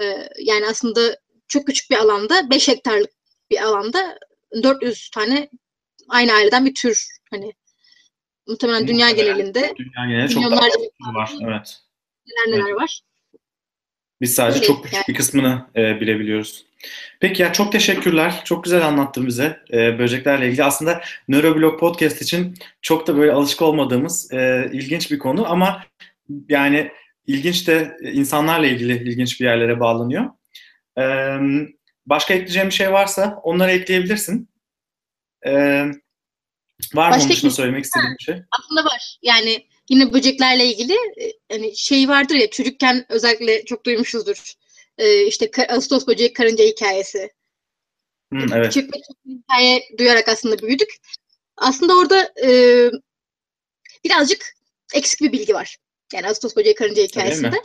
[0.00, 1.18] e, yani aslında
[1.48, 3.10] çok küçük bir alanda 5 hektarlık
[3.50, 4.18] bir alanda
[4.62, 5.50] 400 tane
[6.08, 7.52] aynı aileden bir tür hani
[8.46, 11.32] muhtemelen dünya genelinde Dünya genelinde çok daha var.
[11.42, 11.78] Evet.
[12.26, 13.00] neler neler var.
[14.20, 15.04] Biz sadece Öyle çok küçük yani.
[15.08, 16.66] bir kısmını e, bilebiliyoruz.
[17.20, 18.42] Peki ya çok teşekkürler.
[18.44, 20.64] Çok güzel anlattın bize e, böceklerle ilgili.
[20.64, 25.84] Aslında Neuroblog Podcast için çok da böyle alışık olmadığımız e, ilginç bir konu ama
[26.48, 26.90] yani
[27.26, 30.24] ilginç de insanlarla ilgili ilginç bir yerlere bağlanıyor.
[30.98, 31.04] E,
[32.06, 34.48] başka ekleyeceğim bir şey varsa onları ekleyebilirsin.
[35.46, 35.84] E,
[36.94, 38.34] var mı Başka dışında ekleyeceğim- söylemek istediğin bir şey?
[38.60, 39.18] Aslında var.
[39.22, 44.52] Yani yine böceklerle ilgili e, hani şey vardır ya çocukken özellikle çok duymuşuzdur.
[44.98, 47.30] E, işte Ağustos böceği karınca hikayesi.
[48.32, 48.66] Hı, evet.
[48.66, 50.94] Küçük bir hikaye duyarak aslında büyüdük.
[51.56, 52.48] Aslında orada e,
[54.04, 54.54] birazcık
[54.94, 55.76] eksik bir bilgi var.
[56.12, 57.62] Yani Ağustos böceği karınca hikayesinde.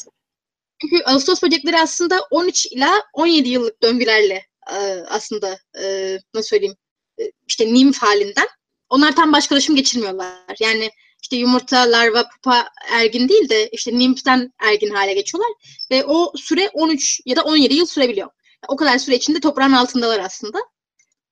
[0.81, 4.75] Çünkü Ağustos böcekleri aslında 13 ila 17 yıllık döngülerle e,
[5.07, 6.75] aslında e, nasıl söyleyeyim
[7.19, 8.47] e, işte nimf halinden
[8.89, 10.55] onlar tam başkalaşım geçirmiyorlar.
[10.59, 15.51] Yani işte yumurta, larva, pupa ergin değil de işte nimften ergin hale geçiyorlar
[15.91, 18.29] ve o süre 13 ya da 17 yıl sürebiliyor.
[18.67, 20.59] O kadar süre içinde toprağın altındalar aslında.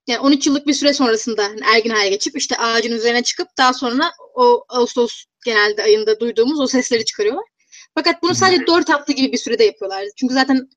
[0.08, 4.12] Yani 13 yıllık bir süre sonrasında ergin hale geçip işte ağacın üzerine çıkıp daha sonra
[4.36, 7.45] o Ağustos genelde ayında duyduğumuz o sesleri çıkarıyorlar.
[7.95, 10.05] Fakat bunu sadece 4 hafta gibi bir sürede yapıyorlar.
[10.16, 10.70] Çünkü zaten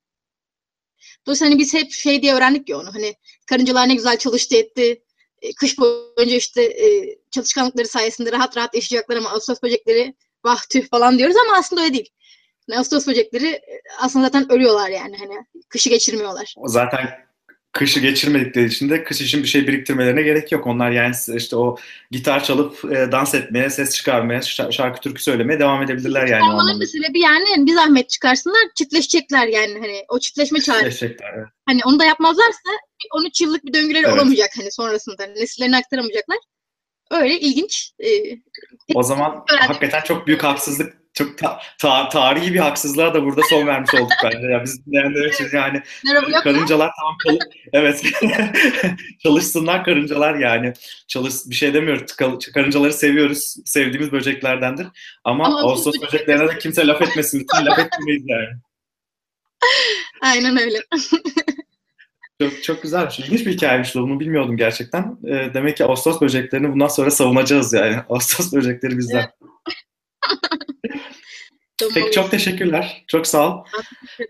[1.27, 3.15] Dolayısıyla hani biz hep şey diye öğrendik ya onu hani
[3.47, 5.03] karıncalar ne güzel çalıştı etti.
[5.43, 10.15] E, Kış boyunca işte e, çalışkanlıkları sayesinde rahat rahat yaşayacaklar ama Ağustos böcekleri
[10.45, 12.09] vah tüh falan diyoruz ama aslında öyle değil.
[12.77, 15.35] Ağustos böcekleri e, aslında zaten ölüyorlar yani hani
[15.69, 16.55] kışı geçirmiyorlar.
[16.67, 17.30] Zaten
[17.73, 20.67] kışı geçirmedikleri için de kış için bir şey biriktirmelerine gerek yok.
[20.67, 21.77] Onlar yani işte o
[22.11, 26.43] gitar çalıp e, dans etmeye, ses çıkarmaya, şa- şarkı türkü söylemeye devam edebilirler yani.
[26.43, 26.83] o Olmaların anlamda.
[26.85, 31.07] da sebebi yani hani bir zahmet çıkarsınlar çiftleşecekler yani hani o çiftleşme çağrısı.
[31.07, 31.47] Evet.
[31.67, 32.71] Hani onu da yapmazlarsa
[33.05, 34.15] bir 13 yıllık bir döngüleri Evet.
[34.15, 36.39] olamayacak hani sonrasında nesillerini aktaramayacaklar.
[37.11, 37.93] Öyle ilginç.
[37.99, 38.09] e,
[38.95, 43.67] O zaman hakikaten çok büyük haksızlık, çok ta- ta- tarihi bir haksızlığa da burada son
[43.67, 44.47] vermiş olduk bence.
[44.47, 48.05] Ya biz dinleyenler için yani merhaba karıncalar tamam çalış- evet
[49.23, 50.73] çalışsınlar karıncalar yani
[51.09, 52.17] çalış bir şey demiyoruz
[52.55, 54.87] karıncaları seviyoruz sevdiğimiz böceklerdendir
[55.25, 58.49] ama, Ama Ağustos böceklerine de kimse laf etmesin lütfen laf etmeyiz yani.
[60.23, 60.79] Aynen öyle.
[62.41, 63.19] Çok, çok güzelmiş.
[63.19, 64.01] İlginç bir hikayemiş bu.
[64.01, 65.17] Bunu bilmiyordum gerçekten.
[65.29, 67.97] Ee, demek ki Ağustos böceklerini bundan sonra savunacağız yani.
[68.09, 69.31] Ağustos böcekleri bizden.
[71.95, 73.05] Peki çok teşekkürler.
[73.07, 73.65] Çok sağ ol.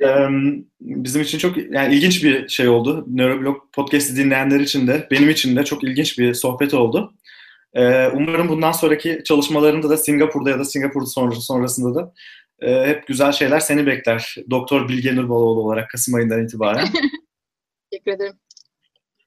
[0.02, 0.26] Ee,
[0.80, 3.04] bizim için çok yani ilginç bir şey oldu.
[3.08, 7.14] Neuroblog podcast'i dinleyenler için de benim için de çok ilginç bir sohbet oldu.
[7.74, 12.12] Ee, umarım bundan sonraki çalışmalarında da Singapur'da ya da Singapur sonrası sonrasında da
[12.60, 14.36] e, hep güzel şeyler seni bekler.
[14.50, 16.88] Doktor Bilge Nurbaloğlu olarak Kasım ayından itibaren.
[17.90, 18.34] Teşekkür ederim.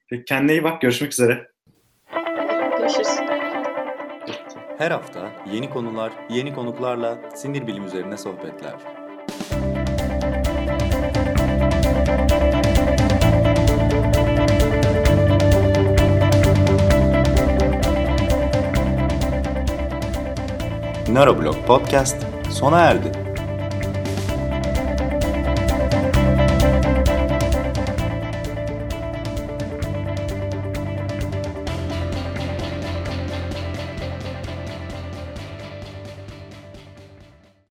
[0.09, 0.81] Peki kendine iyi bak.
[0.81, 1.47] Görüşmek üzere.
[2.77, 3.32] Görüşürüz.
[4.77, 8.73] Her hafta yeni konular, yeni konuklarla sinir bilim üzerine sohbetler.
[21.07, 22.17] Neuroblog Podcast
[22.49, 23.22] sona erdi.